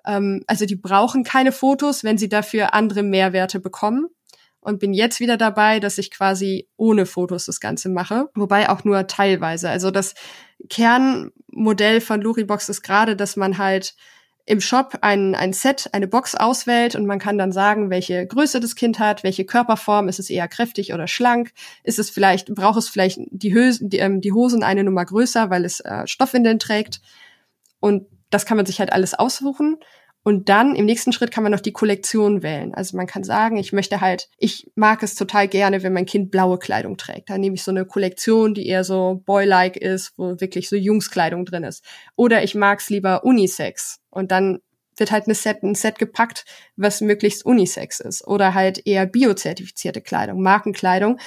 ähm, 0.05 0.43
also 0.47 0.65
die 0.65 0.75
brauchen 0.75 1.23
keine 1.23 1.51
Fotos, 1.51 2.03
wenn 2.03 2.17
sie 2.17 2.29
dafür 2.29 2.73
andere 2.73 3.03
Mehrwerte 3.03 3.59
bekommen. 3.59 4.07
Und 4.63 4.79
bin 4.79 4.93
jetzt 4.93 5.19
wieder 5.19 5.37
dabei, 5.37 5.79
dass 5.79 5.97
ich 5.97 6.11
quasi 6.11 6.67
ohne 6.77 7.07
Fotos 7.07 7.47
das 7.47 7.59
Ganze 7.59 7.89
mache, 7.89 8.29
wobei 8.35 8.69
auch 8.69 8.83
nur 8.83 9.07
teilweise. 9.07 9.71
Also 9.71 9.89
das 9.89 10.13
Kernmodell 10.69 11.99
von 11.99 12.21
Luribox 12.21 12.69
ist 12.69 12.83
gerade, 12.83 13.15
dass 13.15 13.35
man 13.35 13.57
halt 13.57 13.95
im 14.45 14.62
Shop 14.62 14.97
ein, 15.01 15.36
ein 15.36 15.54
Set, 15.54 15.89
eine 15.93 16.08
Box 16.08 16.36
auswählt 16.36 16.95
und 16.95 17.06
man 17.06 17.19
kann 17.19 17.38
dann 17.38 17.51
sagen, 17.51 17.89
welche 17.89 18.25
Größe 18.25 18.60
das 18.60 18.75
Kind 18.75 18.99
hat, 18.99 19.23
welche 19.23 19.45
Körperform, 19.45 20.08
ist 20.08 20.19
es 20.19 20.30
eher 20.30 20.47
kräftig 20.47 20.93
oder 20.93 21.08
schlank, 21.08 21.54
ist 21.84 21.99
es 21.99 22.10
vielleicht, 22.10 22.54
braucht 22.54 22.77
es 22.77 22.89
vielleicht 22.89 23.19
die, 23.30 23.54
Hösen, 23.54 23.89
die, 23.89 23.99
ähm, 23.99 24.21
die 24.21 24.32
Hosen 24.32 24.63
eine 24.63 24.84
Nummer 24.84 25.06
größer, 25.06 25.49
weil 25.49 25.65
es 25.65 25.80
äh, 25.82 26.08
Stoffwindeln 26.08 26.60
trägt. 26.60 27.01
Und 27.80 28.08
das 28.30 28.45
kann 28.45 28.58
man 28.58 28.65
sich 28.65 28.80
halt 28.80 28.91
alles 28.91 29.13
aussuchen. 29.13 29.77
Und 30.23 30.49
dann 30.49 30.75
im 30.75 30.86
nächsten 30.86 31.13
Schritt 31.13 31.31
kann 31.31 31.43
man 31.43 31.51
noch 31.51 31.62
die 31.62 31.71
Kollektion 31.71 32.43
wählen. 32.43 32.75
Also 32.75 32.95
man 32.95 33.07
kann 33.07 33.23
sagen, 33.23 33.57
ich 33.57 33.73
möchte 33.73 34.01
halt, 34.01 34.29
ich 34.38 34.69
mag 34.75 35.01
es 35.01 35.15
total 35.15 35.47
gerne, 35.47 35.81
wenn 35.81 35.93
mein 35.93 36.05
Kind 36.05 36.29
blaue 36.29 36.60
Kleidung 36.60 36.97
trägt. 36.97 37.31
Dann 37.31 37.41
nehme 37.41 37.55
ich 37.55 37.63
so 37.63 37.71
eine 37.71 37.86
Kollektion, 37.86 38.53
die 38.53 38.67
eher 38.67 38.84
so 38.84 39.21
boy-like 39.25 39.77
ist, 39.77 40.13
wo 40.17 40.39
wirklich 40.39 40.69
so 40.69 40.75
Jungskleidung 40.75 41.45
drin 41.45 41.63
ist. 41.63 41.84
Oder 42.15 42.43
ich 42.43 42.53
mag 42.53 42.79
es 42.79 42.89
lieber 42.89 43.23
Unisex. 43.23 43.99
Und 44.12 44.31
dann 44.31 44.60
wird 44.95 45.12
halt 45.12 45.25
eine 45.25 45.34
Set, 45.34 45.63
ein 45.63 45.73
Set 45.73 45.97
gepackt, 45.97 46.45
was 46.75 47.01
möglichst 47.01 47.43
Unisex 47.43 47.99
ist. 47.99 48.27
Oder 48.27 48.53
halt 48.53 48.86
eher 48.86 49.07
biozertifizierte 49.07 50.01
Kleidung, 50.01 50.41
Markenkleidung 50.41 51.19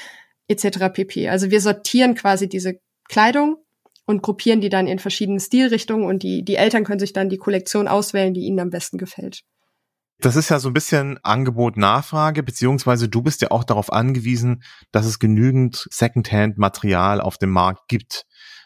etc. 0.46 0.92
pp. 0.92 1.28
Also 1.28 1.50
wir 1.50 1.60
sortieren 1.60 2.14
quasi 2.14 2.48
diese 2.48 2.78
Kleidung 3.08 3.56
und 4.06 4.22
gruppieren 4.22 4.60
die 4.60 4.68
dann 4.68 4.86
in 4.86 4.98
verschiedene 4.98 5.40
Stilrichtungen 5.40 6.06
und 6.06 6.22
die, 6.22 6.44
die 6.44 6.56
Eltern 6.56 6.84
können 6.84 7.00
sich 7.00 7.12
dann 7.12 7.28
die 7.28 7.38
Kollektion 7.38 7.88
auswählen, 7.88 8.34
die 8.34 8.42
ihnen 8.42 8.60
am 8.60 8.70
besten 8.70 8.98
gefällt. 8.98 9.42
Das 10.20 10.36
ist 10.36 10.48
ja 10.48 10.58
so 10.58 10.68
ein 10.68 10.74
bisschen 10.74 11.18
Angebot-Nachfrage, 11.22 12.42
beziehungsweise 12.42 13.08
du 13.08 13.22
bist 13.22 13.42
ja 13.42 13.50
auch 13.50 13.64
darauf 13.64 13.92
angewiesen, 13.92 14.62
dass 14.92 15.06
es 15.06 15.18
genügend 15.18 15.86
Secondhand-Material 15.90 17.20
auf 17.20 17.36
dem 17.36 17.50
Markt 17.50 17.88
gibt. 17.88 18.24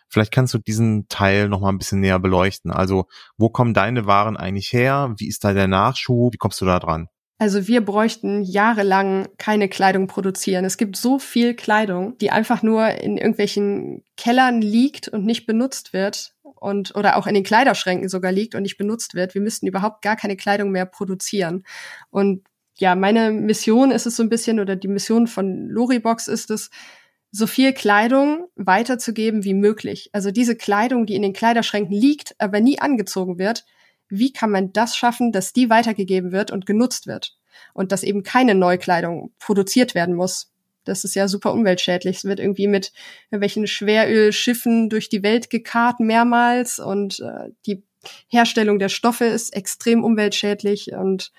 Vielleicht 0.08 0.32
kannst 0.32 0.54
du 0.54 0.58
diesen 0.58 1.08
Teil 1.08 1.48
noch 1.48 1.60
mal 1.60 1.70
ein 1.70 1.78
bisschen 1.78 2.00
näher 2.00 2.18
beleuchten. 2.18 2.70
Also, 2.70 3.06
wo 3.36 3.48
kommen 3.48 3.74
deine 3.74 4.06
Waren 4.06 4.36
eigentlich 4.36 4.72
her? 4.72 5.14
Wie 5.18 5.28
ist 5.28 5.44
da 5.44 5.52
der 5.52 5.68
Nachschub? 5.68 6.32
Wie 6.32 6.38
kommst 6.38 6.60
du 6.60 6.64
da 6.64 6.78
dran? 6.78 7.08
Also 7.40 7.68
wir 7.68 7.84
bräuchten 7.84 8.42
jahrelang 8.42 9.28
keine 9.38 9.68
Kleidung 9.68 10.08
produzieren. 10.08 10.64
Es 10.64 10.76
gibt 10.76 10.96
so 10.96 11.20
viel 11.20 11.54
Kleidung, 11.54 12.18
die 12.18 12.30
einfach 12.30 12.64
nur 12.64 12.88
in 12.88 13.16
irgendwelchen 13.16 14.02
Kellern 14.16 14.60
liegt 14.60 15.06
und 15.06 15.24
nicht 15.24 15.46
benutzt 15.46 15.92
wird 15.92 16.34
und 16.42 16.96
oder 16.96 17.16
auch 17.16 17.28
in 17.28 17.34
den 17.34 17.44
Kleiderschränken 17.44 18.08
sogar 18.08 18.32
liegt 18.32 18.56
und 18.56 18.62
nicht 18.62 18.76
benutzt 18.76 19.14
wird. 19.14 19.34
Wir 19.34 19.40
müssten 19.40 19.68
überhaupt 19.68 20.02
gar 20.02 20.16
keine 20.16 20.36
Kleidung 20.36 20.72
mehr 20.72 20.84
produzieren. 20.84 21.64
Und 22.10 22.42
ja, 22.76 22.96
meine 22.96 23.30
Mission 23.30 23.92
ist 23.92 24.06
es 24.06 24.16
so 24.16 24.24
ein 24.24 24.28
bisschen 24.28 24.58
oder 24.58 24.74
die 24.74 24.88
Mission 24.88 25.28
von 25.28 25.68
Loribox 25.68 26.26
ist 26.26 26.50
es, 26.50 26.70
so 27.30 27.46
viel 27.46 27.72
Kleidung 27.72 28.48
weiterzugeben 28.56 29.44
wie 29.44 29.54
möglich. 29.54 30.08
Also 30.12 30.30
diese 30.30 30.56
Kleidung, 30.56 31.04
die 31.06 31.14
in 31.14 31.22
den 31.22 31.34
Kleiderschränken 31.34 31.94
liegt, 31.94 32.34
aber 32.38 32.60
nie 32.60 32.78
angezogen 32.78 33.38
wird, 33.38 33.64
wie 34.08 34.32
kann 34.32 34.50
man 34.50 34.72
das 34.72 34.96
schaffen, 34.96 35.32
dass 35.32 35.52
die 35.52 35.70
weitergegeben 35.70 36.32
wird 36.32 36.50
und 36.50 36.66
genutzt 36.66 37.06
wird 37.06 37.36
und 37.74 37.92
dass 37.92 38.02
eben 38.02 38.22
keine 38.22 38.54
Neukleidung 38.54 39.32
produziert 39.38 39.94
werden 39.94 40.14
muss. 40.14 40.50
Das 40.84 41.04
ist 41.04 41.14
ja 41.14 41.28
super 41.28 41.52
umweltschädlich. 41.52 42.18
Es 42.18 42.24
wird 42.24 42.40
irgendwie 42.40 42.66
mit 42.66 42.92
irgendwelchen 43.30 43.66
Schwerölschiffen 43.66 44.88
durch 44.88 45.08
die 45.08 45.22
Welt 45.22 45.50
gekarrt 45.50 46.00
mehrmals 46.00 46.78
und 46.78 47.20
äh, 47.20 47.50
die 47.66 47.82
Herstellung 48.28 48.78
der 48.78 48.88
Stoffe 48.88 49.24
ist 49.24 49.54
extrem 49.54 50.02
umweltschädlich 50.02 50.92
und 50.92 51.32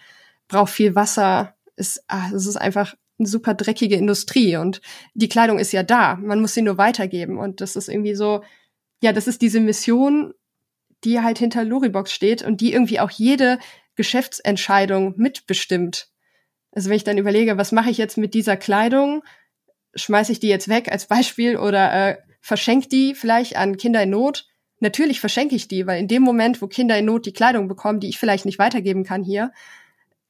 braucht 0.47 0.71
viel 0.71 0.93
Wasser. 0.95 1.55
Es, 1.75 2.03
ah, 2.07 2.29
es 2.33 2.45
ist 2.45 2.57
einfach 2.57 2.95
eine 3.17 3.27
super 3.27 3.53
dreckige 3.53 3.95
Industrie 3.95 4.55
und 4.57 4.81
die 5.13 5.29
Kleidung 5.29 5.59
ist 5.59 5.71
ja 5.71 5.83
da. 5.83 6.15
Man 6.15 6.41
muss 6.41 6.53
sie 6.53 6.61
nur 6.61 6.77
weitergeben 6.77 7.37
und 7.37 7.61
das 7.61 7.75
ist 7.75 7.89
irgendwie 7.89 8.15
so, 8.15 8.43
ja, 9.01 9.13
das 9.13 9.27
ist 9.27 9.41
diese 9.41 9.59
Mission, 9.61 10.33
die 11.03 11.21
halt 11.21 11.37
hinter 11.37 11.63
Loribox 11.63 12.11
steht 12.11 12.43
und 12.43 12.61
die 12.61 12.73
irgendwie 12.73 12.99
auch 12.99 13.11
jede 13.11 13.59
Geschäftsentscheidung 13.95 15.13
mitbestimmt. 15.17 16.09
Also 16.71 16.89
wenn 16.89 16.97
ich 16.97 17.03
dann 17.03 17.17
überlege, 17.17 17.57
was 17.57 17.71
mache 17.71 17.89
ich 17.89 17.97
jetzt 17.97 18.17
mit 18.17 18.33
dieser 18.33 18.57
Kleidung, 18.57 19.23
schmeiße 19.95 20.31
ich 20.31 20.39
die 20.39 20.47
jetzt 20.49 20.69
weg 20.69 20.91
als 20.91 21.07
Beispiel 21.07 21.57
oder 21.57 21.91
äh, 21.93 22.17
verschenke 22.41 22.87
die 22.87 23.15
vielleicht 23.15 23.55
an 23.55 23.77
Kinder 23.77 24.03
in 24.03 24.11
Not? 24.11 24.47
Natürlich 24.79 25.19
verschenke 25.19 25.55
ich 25.55 25.67
die, 25.67 25.87
weil 25.87 25.99
in 25.99 26.07
dem 26.07 26.21
Moment, 26.21 26.61
wo 26.61 26.67
Kinder 26.67 26.97
in 26.97 27.05
Not 27.05 27.25
die 27.25 27.33
Kleidung 27.33 27.67
bekommen, 27.67 27.99
die 27.99 28.07
ich 28.07 28.17
vielleicht 28.17 28.45
nicht 28.45 28.59
weitergeben 28.59 29.03
kann 29.03 29.23
hier, 29.23 29.51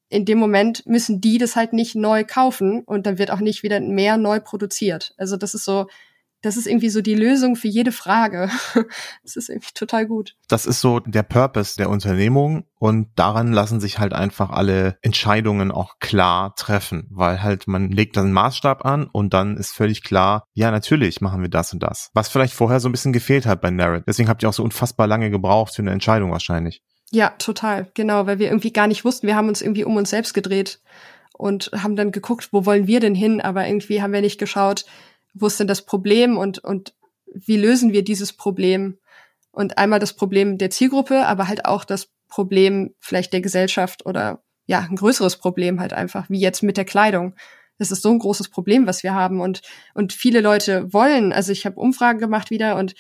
in 0.10 0.26
dem 0.26 0.40
Moment 0.40 0.88
müssen 0.88 1.22
die 1.22 1.38
das 1.38 1.56
halt 1.56 1.72
nicht 1.72 1.96
neu 1.96 2.24
kaufen 2.24 2.84
und 2.84 3.06
dann 3.06 3.20
wird 3.20 3.30
auch 3.30 3.40
nicht 3.40 3.62
wieder 3.62 3.80
mehr 3.80 4.18
neu 4.18 4.40
produziert. 4.40 5.14
Also 5.18 5.38
das 5.38 5.54
ist 5.54 5.66
so 5.66 5.88
das 6.42 6.58
ist 6.58 6.68
irgendwie 6.68 6.90
so 6.90 7.02
die 7.02 7.16
Lösung 7.16 7.56
für 7.56 7.68
jede 7.68 7.92
Frage. 7.92 8.50
Das 9.24 9.36
ist 9.36 9.50
irgendwie 9.50 9.74
total 9.74 10.08
gut. 10.08 10.36
Das 10.48 10.66
ist 10.66 10.82
so 10.82 11.00
der 11.00 11.24
Purpose 11.24 11.76
der 11.78 11.90
Unternehmung 11.90 12.66
und 12.80 13.08
daran 13.16 13.52
lassen 13.52 13.80
sich 13.80 14.00
halt 14.00 14.14
einfach 14.14 14.50
alle 14.50 14.98
Entscheidungen 15.02 15.72
auch 15.72 16.00
klar 16.00 16.56
treffen, 16.56 17.08
weil 17.12 17.44
halt 17.44 17.68
man 17.68 17.92
legt 17.92 18.18
dann 18.18 18.26
einen 18.26 18.34
Maßstab 18.34 18.86
an 18.86 19.06
und 19.06 19.34
dann 19.34 19.58
ist 19.58 19.72
völlig 19.72 20.04
klar, 20.04 20.46
ja, 20.54 20.72
natürlich 20.72 21.22
machen 21.22 21.42
wir 21.42 21.50
das 21.50 21.74
und 21.74 21.84
das. 21.84 22.10
Was 22.14 22.30
vielleicht 22.30 22.54
vorher 22.54 22.80
so 22.80 22.90
ein 22.90 22.92
bisschen 22.92 23.14
gefehlt 23.14 23.46
hat 23.46 23.62
bei 23.62 23.70
Narrate. 23.70 24.06
Deswegen 24.08 24.30
habt 24.30 24.42
ihr 24.42 24.50
auch 24.50 24.54
so 24.54 24.64
unfassbar 24.64 25.06
lange 25.06 25.30
gebraucht 25.30 25.76
für 25.76 25.82
eine 25.82 25.92
Entscheidung 25.92 26.32
wahrscheinlich. 26.32 26.82
Ja, 27.12 27.32
total. 27.38 27.92
Genau, 27.94 28.26
weil 28.26 28.40
wir 28.40 28.48
irgendwie 28.48 28.74
gar 28.74 28.88
nicht 28.88 29.06
wussten, 29.06 29.28
wir 29.28 29.36
haben 29.36 29.50
uns 29.50 29.62
irgendwie 29.62 29.84
um 29.84 29.96
uns 29.96 30.10
selbst 30.10 30.34
gedreht 30.34 30.82
und 31.34 31.72
haben 31.76 31.96
dann 31.96 32.12
geguckt, 32.12 32.50
wo 32.52 32.66
wollen 32.66 32.88
wir 32.88 33.00
denn 33.00 33.16
hin, 33.16 33.42
aber 33.42 33.68
irgendwie 33.68 34.02
haben 34.02 34.14
wir 34.14 34.22
nicht 34.22 34.40
geschaut, 34.40 34.86
wo 35.42 35.48
ist 35.48 35.60
denn 35.60 35.68
das 35.68 35.86
Problem 35.86 36.38
und, 36.38 36.60
und 36.60 36.94
wie 37.34 37.58
lösen 37.58 37.94
wir 37.94 38.04
dieses 38.04 38.34
Problem? 38.34 38.98
Und 39.52 39.78
einmal 39.78 40.00
das 40.00 40.14
Problem 40.14 40.58
der 40.58 40.70
Zielgruppe, 40.70 41.26
aber 41.26 41.48
halt 41.48 41.66
auch 41.66 41.84
das 41.84 42.10
Problem 42.28 42.94
vielleicht 43.00 43.34
der 43.34 43.42
Gesellschaft 43.42 44.06
oder 44.06 44.44
ja, 44.68 44.80
ein 44.80 44.96
größeres 44.96 45.38
Problem 45.38 45.80
halt 45.80 45.94
einfach, 45.94 46.30
wie 46.30 46.40
jetzt 46.40 46.62
mit 46.62 46.78
der 46.78 46.86
Kleidung. 46.86 47.36
Das 47.80 47.92
ist 47.92 48.04
so 48.04 48.12
ein 48.12 48.20
großes 48.20 48.50
Problem, 48.50 48.86
was 48.86 49.04
wir 49.04 49.16
haben. 49.16 49.42
Und, 49.42 49.62
und 49.96 50.14
viele 50.14 50.42
Leute 50.42 50.94
wollen, 50.94 51.34
also 51.34 51.52
ich 51.52 51.66
habe 51.66 51.80
Umfragen 51.80 52.20
gemacht 52.20 52.52
wieder 52.52 52.76
und 52.76 52.94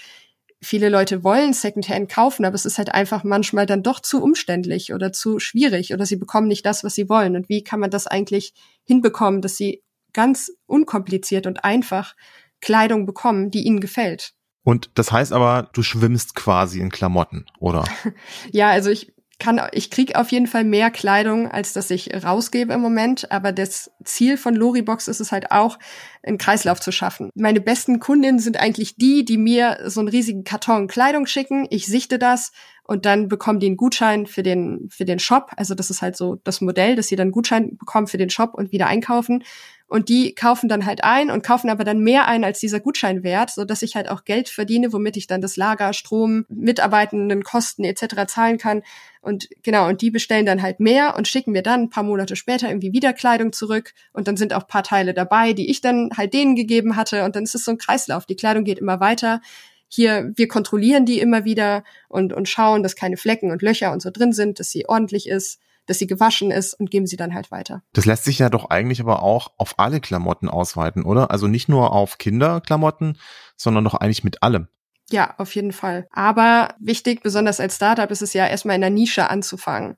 viele 0.61 0.89
Leute 0.89 1.23
wollen 1.23 1.53
Secondhand 1.53 2.09
kaufen, 2.09 2.43
aber 2.43 2.55
es 2.55 2.65
ist 2.65 2.77
halt 2.77 2.93
einfach 2.93 3.23
manchmal 3.23 3.65
dann 3.65 3.83
doch 3.83 3.99
zu 3.99 4.21
umständlich 4.21 4.93
oder 4.93 5.11
zu 5.11 5.39
schwierig 5.39 5.93
oder 5.93 6.05
sie 6.05 6.17
bekommen 6.17 6.47
nicht 6.47 6.65
das, 6.65 6.83
was 6.83 6.95
sie 6.95 7.07
wollen. 7.07 7.35
Und 7.35 7.49
wie 7.49 7.63
kann 7.63 7.79
man 7.79 7.91
das 7.91 8.07
eigentlich 8.07 8.53
hinbekommen, 8.85 9.41
dass 9.41 9.55
sie 9.55 9.83
ganz 10.13 10.51
unkompliziert 10.65 11.47
und 11.47 11.63
einfach 11.63 12.15
Kleidung 12.61 13.05
bekommen, 13.05 13.51
die 13.51 13.63
ihnen 13.63 13.79
gefällt? 13.79 14.33
Und 14.63 14.91
das 14.95 15.11
heißt 15.11 15.33
aber, 15.33 15.69
du 15.73 15.81
schwimmst 15.81 16.35
quasi 16.35 16.79
in 16.79 16.89
Klamotten, 16.89 17.45
oder? 17.59 17.85
ja, 18.51 18.69
also 18.69 18.89
ich 18.89 19.13
kann, 19.39 19.61
ich 19.71 19.89
krieg 19.89 20.15
auf 20.15 20.31
jeden 20.31 20.47
Fall 20.47 20.65
mehr 20.65 20.91
Kleidung, 20.91 21.49
als 21.49 21.71
dass 21.71 21.89
ich 21.89 22.11
rausgebe 22.23 22.73
im 22.73 22.81
Moment. 22.81 23.31
Aber 23.31 23.53
das 23.53 23.89
Ziel 24.03 24.37
von 24.37 24.53
Loribox 24.53 25.07
ist 25.07 25.21
es 25.21 25.31
halt 25.31 25.51
auch, 25.51 25.79
einen 26.21 26.37
Kreislauf 26.37 26.81
zu 26.81 26.91
schaffen. 26.91 27.29
Meine 27.35 27.61
besten 27.61 27.99
Kundinnen 28.01 28.39
sind 28.39 28.59
eigentlich 28.59 28.97
die, 28.97 29.23
die 29.23 29.37
mir 29.37 29.79
so 29.85 30.01
einen 30.01 30.09
riesigen 30.09 30.43
Karton 30.43 30.87
Kleidung 30.87 31.25
schicken. 31.25 31.65
Ich 31.69 31.87
sichte 31.87 32.19
das 32.19 32.51
und 32.89 33.05
dann 33.05 33.27
bekommen 33.27 33.59
die 33.59 33.67
einen 33.67 33.77
Gutschein 33.77 34.25
für 34.25 34.41
den, 34.41 34.89
für 34.89 35.05
den 35.05 35.19
Shop. 35.19 35.51
Also 35.57 35.75
das 35.75 35.91
ist 35.91 36.01
halt 36.01 36.17
so 36.17 36.37
das 36.43 36.59
Modell, 36.59 36.95
dass 36.95 37.05
sie 37.05 37.15
dann 37.15 37.25
einen 37.25 37.31
Gutschein 37.33 37.77
bekommen 37.77 38.07
für 38.07 38.17
den 38.17 38.31
Shop 38.31 38.55
und 38.55 38.71
wieder 38.71 38.87
einkaufen. 38.87 39.43
Und 39.85 40.09
die 40.09 40.33
kaufen 40.33 40.67
dann 40.67 40.87
halt 40.87 41.03
ein 41.03 41.29
und 41.29 41.43
kaufen 41.43 41.69
aber 41.69 41.83
dann 41.83 41.99
mehr 41.99 42.27
ein 42.27 42.43
als 42.43 42.59
dieser 42.59 42.79
Gutschein 42.79 43.21
wert, 43.21 43.51
so 43.51 43.63
dass 43.63 43.83
ich 43.83 43.95
halt 43.95 44.09
auch 44.09 44.25
Geld 44.25 44.49
verdiene, 44.49 44.91
womit 44.91 45.17
ich 45.17 45.27
dann 45.27 45.39
das 45.39 45.55
Lager, 45.55 45.93
Strom, 45.93 46.45
Mitarbeitenden 46.49 47.43
Kosten 47.43 47.83
etc. 47.83 48.25
zahlen 48.25 48.57
kann. 48.57 48.81
Und 49.21 49.49
genau, 49.61 49.87
und 49.87 50.01
die 50.01 50.09
bestellen 50.09 50.47
dann 50.47 50.63
halt 50.63 50.79
mehr 50.79 51.15
und 51.15 51.27
schicken 51.27 51.51
mir 51.51 51.61
dann 51.61 51.81
ein 51.81 51.89
paar 51.91 52.03
Monate 52.03 52.35
später 52.35 52.69
irgendwie 52.69 52.91
wieder 52.91 53.13
Kleidung 53.13 53.53
zurück. 53.53 53.93
Und 54.13 54.27
dann 54.27 54.35
sind 54.35 54.51
auch 54.51 54.65
paar 54.65 54.83
Teile 54.83 55.13
dabei, 55.13 55.53
die 55.53 55.69
ich 55.69 55.81
dann 55.81 56.09
halt 56.17 56.33
denen 56.33 56.55
gegeben 56.55 56.95
hatte. 56.95 57.23
Und 57.23 57.35
dann 57.35 57.43
ist 57.43 57.53
es 57.53 57.65
so 57.65 57.69
ein 57.69 57.77
Kreislauf. 57.77 58.25
Die 58.25 58.35
Kleidung 58.35 58.63
geht 58.63 58.79
immer 58.79 58.99
weiter. 58.99 59.41
Hier, 59.89 60.31
wir 60.35 60.47
kontrollieren 60.47 61.05
die 61.05 61.19
immer 61.19 61.43
wieder 61.43 61.83
und, 62.07 62.31
und 62.31 62.47
schauen, 62.47 62.83
dass 62.83 62.95
keine 62.95 63.17
Flecken 63.17 63.51
und 63.51 63.61
Löcher 63.61 63.91
und 63.91 64.01
so 64.01 64.11
drin 64.11 64.31
sind, 64.31 64.59
dass 64.59 64.71
sie 64.71 64.87
ordentlich 64.87 65.27
ist 65.27 65.59
dass 65.89 65.97
sie 65.97 66.07
gewaschen 66.07 66.51
ist 66.51 66.75
und 66.75 66.91
geben 66.91 67.07
sie 67.07 67.17
dann 67.17 67.33
halt 67.33 67.49
weiter. 67.49 67.81
Das 67.93 68.05
lässt 68.05 68.23
sich 68.23 68.37
ja 68.37 68.49
doch 68.49 68.69
eigentlich 68.69 69.01
aber 69.01 69.23
auch 69.23 69.53
auf 69.57 69.79
alle 69.79 69.99
Klamotten 69.99 70.47
ausweiten, 70.47 71.03
oder? 71.03 71.31
Also 71.31 71.47
nicht 71.47 71.67
nur 71.67 71.93
auf 71.93 72.19
Kinderklamotten, 72.19 73.17
sondern 73.57 73.85
doch 73.85 73.95
eigentlich 73.95 74.23
mit 74.23 74.43
allem. 74.43 74.67
Ja, 75.09 75.33
auf 75.39 75.55
jeden 75.55 75.71
Fall. 75.71 76.07
Aber 76.11 76.75
wichtig, 76.79 77.23
besonders 77.23 77.59
als 77.59 77.77
Startup, 77.77 78.11
ist 78.11 78.21
es 78.21 78.33
ja 78.33 78.45
erstmal 78.45 78.75
in 78.75 78.81
der 78.81 78.91
Nische 78.91 79.31
anzufangen. 79.31 79.97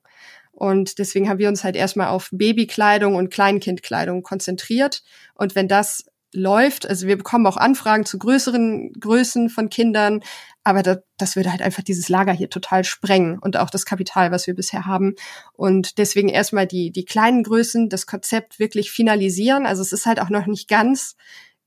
Und 0.53 0.97
deswegen 0.97 1.27
haben 1.27 1.39
wir 1.39 1.49
uns 1.49 1.65
halt 1.65 1.75
erstmal 1.75 2.07
auf 2.07 2.29
Babykleidung 2.31 3.15
und 3.15 3.29
Kleinkindkleidung 3.29 4.23
konzentriert. 4.23 5.03
Und 5.33 5.55
wenn 5.55 5.67
das 5.67 6.05
läuft. 6.33 6.87
Also 6.87 7.07
wir 7.07 7.17
bekommen 7.17 7.45
auch 7.45 7.57
Anfragen 7.57 8.05
zu 8.05 8.17
größeren 8.17 8.93
Größen 8.93 9.49
von 9.49 9.69
Kindern, 9.69 10.21
aber 10.63 10.83
das, 10.83 10.99
das 11.17 11.35
würde 11.35 11.51
halt 11.51 11.61
einfach 11.61 11.83
dieses 11.83 12.09
Lager 12.09 12.33
hier 12.33 12.49
total 12.49 12.83
sprengen 12.83 13.39
und 13.39 13.57
auch 13.57 13.69
das 13.69 13.85
Kapital, 13.85 14.31
was 14.31 14.47
wir 14.47 14.55
bisher 14.55 14.85
haben. 14.85 15.15
Und 15.53 15.97
deswegen 15.97 16.29
erstmal 16.29 16.67
die, 16.67 16.91
die 16.91 17.05
kleinen 17.05 17.43
Größen, 17.43 17.89
das 17.89 18.05
Konzept 18.05 18.59
wirklich 18.59 18.91
finalisieren. 18.91 19.65
Also 19.65 19.81
es 19.81 19.91
ist 19.91 20.05
halt 20.05 20.19
auch 20.19 20.29
noch 20.29 20.45
nicht 20.45 20.69
ganz, 20.69 21.15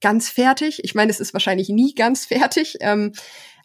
ganz 0.00 0.29
fertig. 0.29 0.83
Ich 0.85 0.94
meine, 0.94 1.11
es 1.11 1.20
ist 1.20 1.35
wahrscheinlich 1.35 1.68
nie 1.68 1.94
ganz 1.94 2.27
fertig. 2.27 2.77
Ähm, 2.81 3.12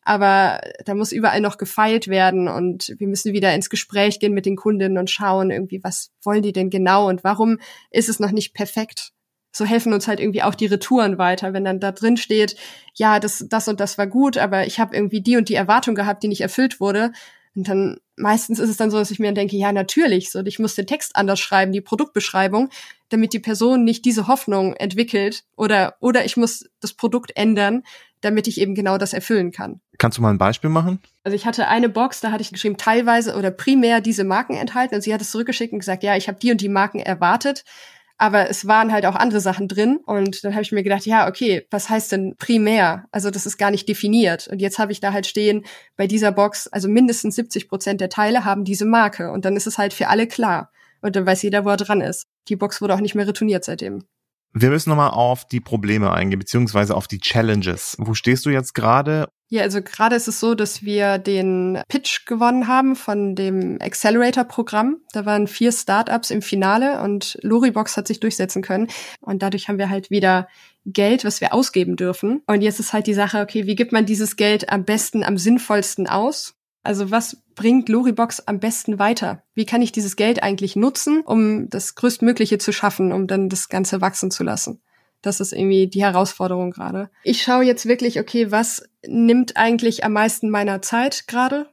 aber 0.04 0.62
da 0.86 0.96
muss 0.96 1.12
überall 1.12 1.42
noch 1.42 1.58
gefeilt 1.58 2.08
werden 2.08 2.48
und 2.48 2.96
wir 2.98 3.08
müssen 3.08 3.34
wieder 3.34 3.54
ins 3.54 3.70
Gespräch 3.70 4.20
gehen 4.20 4.34
mit 4.34 4.46
den 4.46 4.56
Kundinnen 4.56 4.98
und 4.98 5.10
schauen 5.10 5.52
irgendwie, 5.52 5.84
was 5.84 6.12
wollen 6.24 6.42
die 6.42 6.54
denn 6.54 6.70
genau 6.70 7.08
und 7.10 7.24
warum 7.24 7.60
ist 7.92 8.10
es 8.10 8.20
noch 8.20 8.32
nicht 8.32 8.54
perfekt? 8.54 9.12
So 9.52 9.66
helfen 9.66 9.94
uns 9.94 10.08
halt 10.08 10.20
irgendwie 10.20 10.44
auch 10.44 10.56
die 10.56 10.68
Retouren 10.68 11.18
weiter, 11.18 11.54
wenn 11.54 11.66
dann 11.66 11.80
da 11.80 11.92
drin 11.92 12.18
steht, 12.18 12.56
ja, 12.94 13.20
das, 13.20 13.46
das 13.50 13.68
und 13.68 13.80
das 13.80 13.98
war 13.98 14.08
gut, 14.08 14.38
aber 14.38 14.68
ich 14.68 14.80
habe 14.80 14.96
irgendwie 14.96 15.22
die 15.22 15.38
und 15.38 15.50
die 15.50 15.56
Erwartung 15.56 15.96
gehabt, 15.96 16.24
die 16.24 16.28
nicht 16.28 16.42
erfüllt 16.42 16.80
wurde. 16.80 17.12
Und 17.56 17.68
dann 17.68 17.98
meistens 18.16 18.60
ist 18.60 18.70
es 18.70 18.78
dann 18.78 18.92
so, 18.92 18.98
dass 18.98 19.12
ich 19.12 19.20
mir 19.20 19.34
denke, 19.34 19.58
ja, 19.58 19.72
natürlich, 19.72 20.32
so 20.32 20.40
ich 20.46 20.60
muss 20.60 20.76
den 20.76 20.88
Text 20.88 21.16
anders 21.16 21.40
schreiben, 21.40 21.72
die 21.72 21.82
Produktbeschreibung, 21.82 22.70
damit 23.10 23.34
die 23.34 23.40
Person 23.40 23.84
nicht 23.84 24.06
diese 24.06 24.28
Hoffnung 24.28 24.76
entwickelt 24.76 25.44
oder 25.58 25.96
oder 26.00 26.26
ich 26.26 26.38
muss 26.38 26.70
das 26.80 26.94
Produkt 26.94 27.32
ändern, 27.36 27.84
damit 28.22 28.48
ich 28.48 28.62
eben 28.62 28.76
genau 28.76 28.98
das 28.98 29.14
erfüllen 29.14 29.52
kann. 29.52 29.82
Kannst 29.98 30.18
du 30.18 30.22
mal 30.22 30.30
ein 30.30 30.38
Beispiel 30.38 30.70
machen? 30.70 31.00
Also 31.24 31.36
ich 31.36 31.46
hatte 31.46 31.68
eine 31.68 31.90
Box, 31.90 32.22
da 32.22 32.32
hatte 32.32 32.42
ich 32.42 32.52
geschrieben, 32.52 32.78
teilweise 32.78 33.36
oder 33.36 33.52
primär 33.52 34.00
diese 34.00 34.24
Marken 34.24 34.56
enthalten 34.56 34.96
und 34.96 35.02
sie 35.02 35.14
hat 35.14 35.22
es 35.22 35.32
zurückgeschickt 35.32 35.74
und 35.74 35.80
gesagt, 35.80 36.04
ja, 36.04 36.16
ich 36.16 36.28
habe 36.28 36.40
die 36.40 36.52
und 36.52 36.62
die 36.62 36.70
Marken 36.70 37.00
erwartet 37.00 37.64
aber 38.20 38.50
es 38.50 38.68
waren 38.68 38.92
halt 38.92 39.06
auch 39.06 39.16
andere 39.16 39.40
Sachen 39.40 39.70
drin. 39.70 39.98
Und 40.06 40.44
dann 40.44 40.52
habe 40.54 40.62
ich 40.62 40.74
mir 40.74 40.84
gedacht, 40.84 41.06
ja, 41.06 41.28
okay, 41.28 41.66
was 41.72 41.90
heißt 41.90 42.12
denn 42.12 42.36
primär? 42.38 43.06
Also 43.12 43.32
das 43.32 43.46
ist 43.46 43.58
gar 43.58 43.72
nicht 43.72 43.88
definiert. 43.88 44.48
Und 44.50 44.62
jetzt 44.62 44.78
habe 44.78 44.92
ich 44.92 45.00
da 45.00 45.14
halt 45.14 45.26
stehen, 45.26 45.66
bei 45.96 46.06
dieser 46.06 46.34
Box, 46.34 46.68
also 46.68 46.90
mindestens 46.90 47.36
70 47.36 47.70
Prozent 47.70 48.02
der 48.02 48.10
Teile 48.10 48.44
haben 48.44 48.66
diese 48.66 48.86
Marke. 48.86 49.32
Und 49.32 49.46
dann 49.46 49.56
ist 49.56 49.68
es 49.68 49.78
halt 49.78 49.94
für 49.94 50.10
alle 50.10 50.28
klar. 50.28 50.70
Und 51.02 51.16
dann 51.16 51.26
weiß 51.26 51.42
jeder, 51.44 51.64
wo 51.64 51.70
er 51.70 51.78
dran 51.78 52.02
ist. 52.02 52.28
Die 52.50 52.58
Box 52.58 52.82
wurde 52.82 52.94
auch 52.94 53.00
nicht 53.00 53.16
mehr 53.16 53.26
retourniert 53.26 53.64
seitdem. 53.64 54.04
Wir 54.52 54.70
müssen 54.70 54.90
nochmal 54.90 55.12
auf 55.12 55.48
die 55.48 55.62
Probleme 55.62 56.12
eingehen, 56.12 56.40
beziehungsweise 56.40 56.96
auf 56.96 57.08
die 57.08 57.20
Challenges. 57.20 57.96
Wo 58.00 58.14
stehst 58.14 58.46
du 58.46 58.50
jetzt 58.50 58.74
gerade? 58.74 59.30
Ja, 59.52 59.64
also 59.64 59.82
gerade 59.82 60.16
ist 60.16 60.28
es 60.28 60.40
so, 60.40 60.54
dass 60.54 60.84
wir 60.84 61.18
den 61.18 61.82
Pitch 61.88 62.28
gewonnen 62.28 62.68
haben 62.68 62.96
von 62.96 63.34
dem 63.34 63.80
Accelerator-Programm. 63.82 64.98
Da 65.12 65.26
waren 65.26 65.48
vier 65.48 65.72
Startups 65.72 66.30
im 66.30 66.44
Finale 66.44 67.02
und 67.02 67.40
Loribox 67.42 67.98
hat 67.98 68.08
sich 68.08 68.20
durchsetzen 68.20 68.62
können. 68.62 68.90
Und 69.22 69.42
dadurch 69.42 69.68
haben 69.68 69.80
wir 69.80 69.90
halt 69.90 70.12
wieder 70.12 70.48
Geld, 70.86 71.26
was 71.26 71.42
wir 71.42 71.52
ausgeben 71.52 71.96
dürfen. 71.96 72.44
Und 72.46 72.62
jetzt 72.62 72.80
ist 72.80 72.94
halt 72.94 73.08
die 73.08 73.16
Sache, 73.16 73.42
okay, 73.42 73.66
wie 73.66 73.76
gibt 73.76 73.92
man 73.92 74.06
dieses 74.06 74.36
Geld 74.36 74.70
am 74.70 74.86
besten, 74.86 75.24
am 75.24 75.40
sinnvollsten 75.40 76.08
aus? 76.08 76.54
Also 76.84 77.10
was 77.10 77.42
bringt 77.56 77.90
Loribox 77.90 78.42
am 78.42 78.60
besten 78.60 79.00
weiter? 79.00 79.44
Wie 79.56 79.66
kann 79.66 79.82
ich 79.82 79.92
dieses 79.92 80.16
Geld 80.16 80.44
eigentlich 80.44 80.76
nutzen, 80.76 81.22
um 81.22 81.70
das 81.72 81.96
Größtmögliche 81.96 82.60
zu 82.60 82.72
schaffen, 82.72 83.12
um 83.12 83.26
dann 83.26 83.50
das 83.50 83.68
Ganze 83.68 84.00
wachsen 84.00 84.30
zu 84.30 84.44
lassen? 84.44 84.82
Das 85.22 85.40
ist 85.40 85.54
irgendwie 85.54 85.88
die 85.88 86.04
Herausforderung 86.04 86.72
gerade. 86.72 87.10
Ich 87.24 87.42
schaue 87.42 87.64
jetzt 87.64 87.86
wirklich, 87.86 88.20
okay, 88.20 88.52
was 88.52 88.84
nimmt 89.06 89.58
eigentlich 89.58 90.04
am 90.04 90.14
meisten 90.14 90.50
meiner 90.50 90.82
Zeit 90.82 91.28
gerade? 91.28 91.70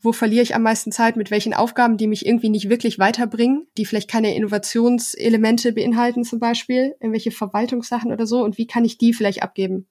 Wo 0.00 0.12
verliere 0.12 0.44
ich 0.44 0.54
am 0.54 0.62
meisten 0.62 0.92
Zeit? 0.92 1.16
Mit 1.16 1.32
welchen 1.32 1.54
Aufgaben, 1.54 1.96
die 1.96 2.06
mich 2.06 2.24
irgendwie 2.24 2.50
nicht 2.50 2.70
wirklich 2.70 3.00
weiterbringen, 3.00 3.66
die 3.76 3.84
vielleicht 3.84 4.08
keine 4.08 4.34
Innovationselemente 4.36 5.72
beinhalten 5.72 6.22
zum 6.22 6.38
Beispiel, 6.38 6.94
irgendwelche 7.00 7.32
Verwaltungssachen 7.32 8.12
oder 8.12 8.26
so? 8.26 8.42
Und 8.44 8.58
wie 8.58 8.66
kann 8.68 8.84
ich 8.84 8.98
die 8.98 9.12
vielleicht 9.12 9.42
abgeben? 9.42 9.88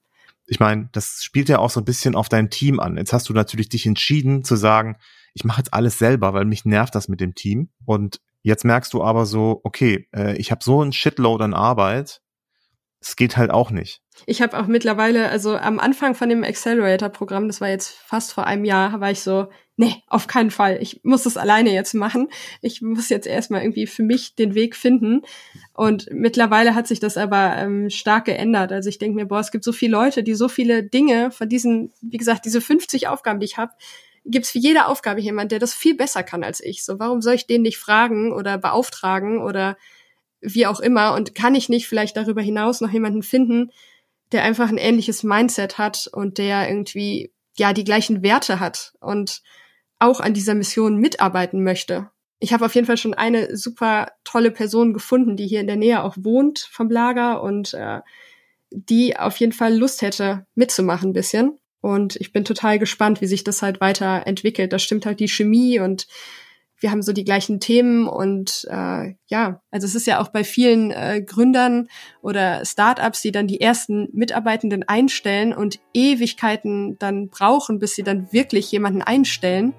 ich 0.48 0.60
meine, 0.60 0.90
das 0.94 1.24
spielt 1.24 1.50
ja 1.50 1.60
auch 1.60 1.70
so 1.70 1.82
ein 1.82 1.86
bisschen 1.86 2.16
auf 2.16 2.30
dein 2.30 2.50
Team 2.50 2.80
an. 2.80 2.98
Jetzt 2.98 3.14
hast 3.14 3.28
du 3.28 3.34
natürlich 3.34 3.68
dich 3.70 3.86
entschieden 3.86 4.44
zu 4.44 4.56
sagen, 4.56 4.96
ich 5.34 5.44
mache 5.44 5.60
jetzt 5.60 5.74
alles 5.74 6.00
selber, 6.00 6.34
weil 6.34 6.46
mich 6.46 6.66
nervt 6.66 6.96
das 6.96 7.10
mit 7.10 7.20
dem 7.20 7.36
Team. 7.36 7.70
Und 7.86 8.22
jetzt 8.42 8.64
merkst 8.64 8.94
du 8.94 9.04
aber 9.04 9.26
so, 9.26 9.60
okay, 9.64 10.08
äh, 10.16 10.38
ich 10.38 10.50
habe 10.52 10.64
so 10.64 10.82
ein 10.82 10.94
Shitload 10.94 11.44
an 11.44 11.54
Arbeit, 11.54 12.22
es 13.00 13.16
geht 13.16 13.38
halt 13.38 13.52
auch 13.52 13.72
nicht. 13.72 14.02
Ich 14.26 14.42
habe 14.42 14.58
auch 14.60 14.68
mittlerweile, 14.68 15.30
also 15.30 15.56
am 15.56 15.80
Anfang 15.80 16.16
von 16.16 16.30
dem 16.30 16.44
Accelerator-Programm, 16.44 17.48
das 17.48 17.62
war 17.62 17.70
jetzt 17.70 17.90
fast 17.90 18.34
vor 18.34 18.48
einem 18.48 18.66
Jahr, 18.66 19.00
war 19.00 19.12
ich 19.12 19.22
so, 19.22 19.48
nee, 19.76 20.04
auf 20.08 20.26
keinen 20.26 20.50
Fall. 20.50 20.80
Ich 20.82 21.02
muss 21.04 21.24
das 21.24 21.38
alleine 21.38 21.72
jetzt 21.72 21.94
machen. 21.94 22.30
Ich 22.62 22.82
muss 22.82 23.10
jetzt 23.10 23.28
erstmal 23.28 23.62
irgendwie 23.62 23.86
für 23.86 24.02
mich 24.02 24.36
den 24.36 24.56
Weg 24.56 24.76
finden. 24.76 25.22
Und 25.74 26.08
mittlerweile 26.12 26.74
hat 26.74 26.88
sich 26.88 27.00
das 27.00 27.16
aber 27.16 27.56
ähm, 27.58 27.92
stark 27.92 28.26
geändert. 28.26 28.72
Also 28.72 28.90
ich 28.90 28.98
denke 28.98 29.16
mir, 29.16 29.28
boah, 29.28 29.40
es 29.40 29.52
gibt 29.52 29.64
so 29.64 29.72
viele 29.72 29.92
Leute, 29.92 30.24
die 30.24 30.34
so 30.34 30.50
viele 30.50 30.84
Dinge 30.84 31.30
von 31.30 31.48
diesen, 31.48 31.94
wie 32.02 32.18
gesagt, 32.18 32.46
diese 32.46 32.60
50 32.60 33.08
Aufgaben, 33.08 33.40
die 33.40 33.46
ich 33.46 33.58
habe, 33.58 33.74
gibt's 34.26 34.52
für 34.52 34.60
jede 34.60 34.88
Aufgabe 34.88 35.22
jemand, 35.22 35.52
der 35.52 35.60
das 35.60 35.74
viel 35.74 35.96
besser 35.96 36.24
kann 36.24 36.44
als 36.44 36.60
ich. 36.60 36.84
So, 36.84 37.00
warum 37.00 37.22
soll 37.22 37.36
ich 37.36 37.48
den 37.48 37.62
nicht 37.62 37.78
fragen 37.78 38.34
oder 38.34 38.58
beauftragen 38.58 39.42
oder 39.42 39.78
wie 40.54 40.66
auch 40.66 40.80
immer 40.80 41.14
und 41.14 41.36
kann 41.36 41.56
ich 41.56 41.70
nicht 41.70 41.88
vielleicht 41.88 42.18
darüber 42.18 42.42
hinaus 42.42 42.82
noch 42.82 42.92
jemanden 42.92 43.24
finden, 43.24 43.72
der 44.32 44.44
einfach 44.44 44.70
ein 44.70 44.78
ähnliches 44.78 45.24
Mindset 45.24 45.78
hat 45.78 46.10
und 46.12 46.38
der 46.38 46.68
irgendwie 46.70 47.32
ja 47.58 47.74
die 47.74 47.84
gleichen 47.84 48.24
Werte 48.24 48.60
hat 48.60 48.94
und 49.00 49.42
auch 50.00 50.20
an 50.20 50.34
dieser 50.34 50.54
Mission 50.54 50.98
mitarbeiten 50.98 51.64
möchte. 51.64 52.10
Ich 52.40 52.54
habe 52.54 52.66
auf 52.66 52.76
jeden 52.76 52.86
Fall 52.86 52.98
schon 52.98 53.16
eine 53.16 53.56
super 53.58 54.12
tolle 54.24 54.52
Person 54.52 54.94
gefunden, 54.94 55.38
die 55.38 55.48
hier 55.48 55.62
in 55.62 55.68
der 55.68 55.76
Nähe 55.76 56.04
auch 56.04 56.16
wohnt 56.20 56.60
vom 56.72 56.90
Lager 56.90 57.42
und 57.42 57.74
äh, 57.74 58.02
die 58.70 59.18
auf 59.18 59.38
jeden 59.38 59.54
Fall 59.54 59.76
Lust 59.76 60.02
hätte 60.02 60.46
mitzumachen 60.54 61.14
bisschen. 61.14 61.58
Und 61.82 62.16
ich 62.18 62.34
bin 62.34 62.46
total 62.46 62.80
gespannt, 62.80 63.22
wie 63.22 63.28
sich 63.28 63.44
das 63.44 63.62
halt 63.62 63.82
weiterentwickelt. 63.82 64.74
Da 64.74 64.78
stimmt 64.78 65.06
halt 65.06 65.20
die 65.20 65.30
Chemie 65.30 65.80
und 65.80 66.08
wir 66.80 66.92
haben 66.92 67.02
so 67.02 67.12
die 67.12 67.24
gleichen 67.24 67.60
Themen 67.60 68.08
und 68.08 68.68
äh, 68.70 69.16
ja, 69.28 69.62
also 69.72 69.86
es 69.86 69.96
ist 69.96 70.06
ja 70.06 70.22
auch 70.22 70.28
bei 70.30 70.44
vielen 70.44 70.92
äh, 70.92 71.22
Gründern 71.26 71.88
oder 72.22 72.64
Startups, 72.66 73.22
die 73.22 73.32
dann 73.32 73.48
die 73.48 73.62
ersten 73.62 74.10
Mitarbeitenden 74.14 74.84
einstellen 74.84 75.54
und 75.54 75.80
Ewigkeiten 75.94 76.98
dann 77.00 77.30
brauchen, 77.30 77.80
bis 77.80 77.96
sie 77.96 78.04
dann 78.04 78.32
wirklich 78.32 78.72
jemanden 78.72 79.02
einstellen, 79.02 79.74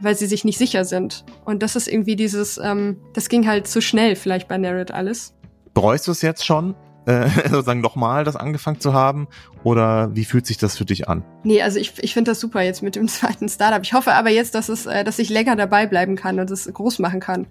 weil 0.00 0.14
sie 0.16 0.26
sich 0.26 0.44
nicht 0.44 0.58
sicher 0.58 0.84
sind. 0.84 1.24
Und 1.44 1.62
das 1.62 1.76
ist 1.76 1.86
irgendwie 1.86 2.16
dieses, 2.16 2.58
ähm, 2.58 2.98
das 3.12 3.28
ging 3.28 3.46
halt 3.46 3.66
zu 3.66 3.82
schnell 3.82 4.16
vielleicht 4.16 4.48
bei 4.48 4.56
Narrowed 4.56 4.90
alles. 4.90 5.34
Bereust 5.74 6.06
du 6.06 6.12
es 6.12 6.22
jetzt 6.22 6.44
schon? 6.44 6.74
Äh, 7.06 7.28
sozusagen 7.48 7.80
nochmal 7.80 8.24
das 8.24 8.36
angefangen 8.36 8.80
zu 8.80 8.92
haben? 8.92 9.28
Oder 9.64 10.14
wie 10.14 10.24
fühlt 10.24 10.46
sich 10.46 10.58
das 10.58 10.76
für 10.76 10.84
dich 10.84 11.08
an? 11.08 11.24
Nee, 11.42 11.62
also 11.62 11.78
ich, 11.78 11.94
ich 11.98 12.14
finde 12.14 12.30
das 12.30 12.40
super 12.40 12.62
jetzt 12.62 12.82
mit 12.82 12.96
dem 12.96 13.08
zweiten 13.08 13.48
Startup. 13.48 13.82
Ich 13.82 13.92
hoffe 13.92 14.12
aber 14.14 14.30
jetzt, 14.30 14.54
dass 14.54 14.68
es, 14.68 14.86
äh, 14.86 15.04
dass 15.04 15.18
ich 15.18 15.28
länger 15.28 15.56
dabei 15.56 15.86
bleiben 15.86 16.16
kann 16.16 16.38
und 16.38 16.50
es 16.50 16.72
groß 16.72 16.98
machen 16.98 17.20
kann. 17.20 17.46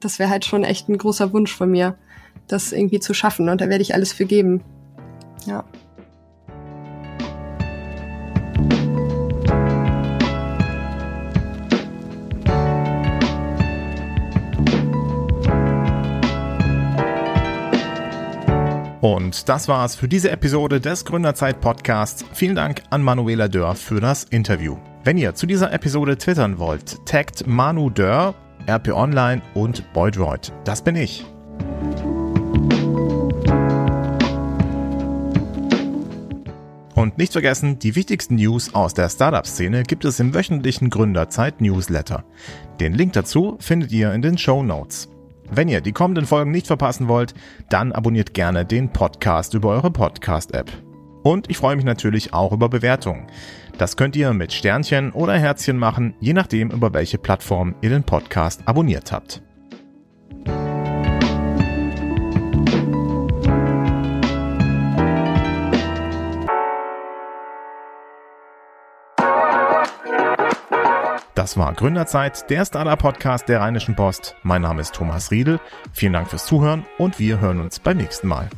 Das 0.00 0.18
wäre 0.18 0.30
halt 0.30 0.44
schon 0.44 0.64
echt 0.64 0.88
ein 0.88 0.98
großer 0.98 1.32
Wunsch 1.32 1.54
von 1.54 1.70
mir, 1.70 1.96
das 2.46 2.72
irgendwie 2.72 3.00
zu 3.00 3.14
schaffen. 3.14 3.48
Und 3.48 3.60
da 3.60 3.68
werde 3.68 3.82
ich 3.82 3.94
alles 3.94 4.12
für 4.12 4.26
geben. 4.26 4.62
Ja. 5.46 5.64
Und 19.04 19.50
das 19.50 19.68
war's 19.68 19.94
für 19.94 20.08
diese 20.08 20.30
Episode 20.30 20.80
des 20.80 21.04
Gründerzeit 21.04 21.60
Podcasts. 21.60 22.24
Vielen 22.32 22.54
Dank 22.54 22.84
an 22.88 23.02
Manuela 23.02 23.48
Dörr 23.48 23.74
für 23.74 24.00
das 24.00 24.24
Interview. 24.24 24.78
Wenn 25.02 25.18
ihr 25.18 25.34
zu 25.34 25.44
dieser 25.46 25.74
Episode 25.74 26.16
twittern 26.16 26.58
wollt, 26.58 27.04
taggt 27.04 27.46
Manu 27.46 27.90
Dörr, 27.90 28.34
RP 28.66 28.94
Online 28.94 29.42
und 29.52 29.92
Boydroid. 29.92 30.54
Das 30.64 30.80
bin 30.80 30.96
ich. 30.96 31.22
Und 36.94 37.18
nicht 37.18 37.32
vergessen, 37.32 37.78
die 37.78 37.96
wichtigsten 37.96 38.36
News 38.36 38.74
aus 38.74 38.94
der 38.94 39.10
Startup-Szene 39.10 39.82
gibt 39.82 40.06
es 40.06 40.18
im 40.18 40.32
wöchentlichen 40.32 40.88
Gründerzeit-Newsletter. 40.88 42.24
Den 42.80 42.94
Link 42.94 43.12
dazu 43.12 43.58
findet 43.60 43.92
ihr 43.92 44.14
in 44.14 44.22
den 44.22 44.38
Show 44.38 44.62
Notes. 44.62 45.10
Wenn 45.50 45.68
ihr 45.68 45.80
die 45.80 45.92
kommenden 45.92 46.26
Folgen 46.26 46.50
nicht 46.50 46.66
verpassen 46.66 47.08
wollt, 47.08 47.34
dann 47.68 47.92
abonniert 47.92 48.34
gerne 48.34 48.64
den 48.64 48.90
Podcast 48.90 49.54
über 49.54 49.68
eure 49.70 49.90
Podcast-App. 49.90 50.70
Und 51.22 51.50
ich 51.50 51.56
freue 51.56 51.76
mich 51.76 51.84
natürlich 51.84 52.34
auch 52.34 52.52
über 52.52 52.68
Bewertungen. 52.68 53.26
Das 53.78 53.96
könnt 53.96 54.16
ihr 54.16 54.32
mit 54.32 54.52
Sternchen 54.52 55.12
oder 55.12 55.38
Herzchen 55.38 55.78
machen, 55.78 56.14
je 56.20 56.32
nachdem, 56.32 56.70
über 56.70 56.92
welche 56.92 57.18
Plattform 57.18 57.74
ihr 57.80 57.90
den 57.90 58.04
Podcast 58.04 58.62
abonniert 58.66 59.10
habt. 59.12 59.43
Das 71.44 71.58
war 71.58 71.74
Gründerzeit, 71.74 72.48
der 72.48 72.64
Startup-Podcast 72.64 73.50
der 73.50 73.60
Rheinischen 73.60 73.94
Post. 73.94 74.34
Mein 74.44 74.62
Name 74.62 74.80
ist 74.80 74.94
Thomas 74.94 75.30
Riedel. 75.30 75.60
Vielen 75.92 76.14
Dank 76.14 76.30
fürs 76.30 76.46
Zuhören 76.46 76.86
und 76.96 77.18
wir 77.18 77.38
hören 77.38 77.60
uns 77.60 77.80
beim 77.80 77.98
nächsten 77.98 78.28
Mal. 78.28 78.48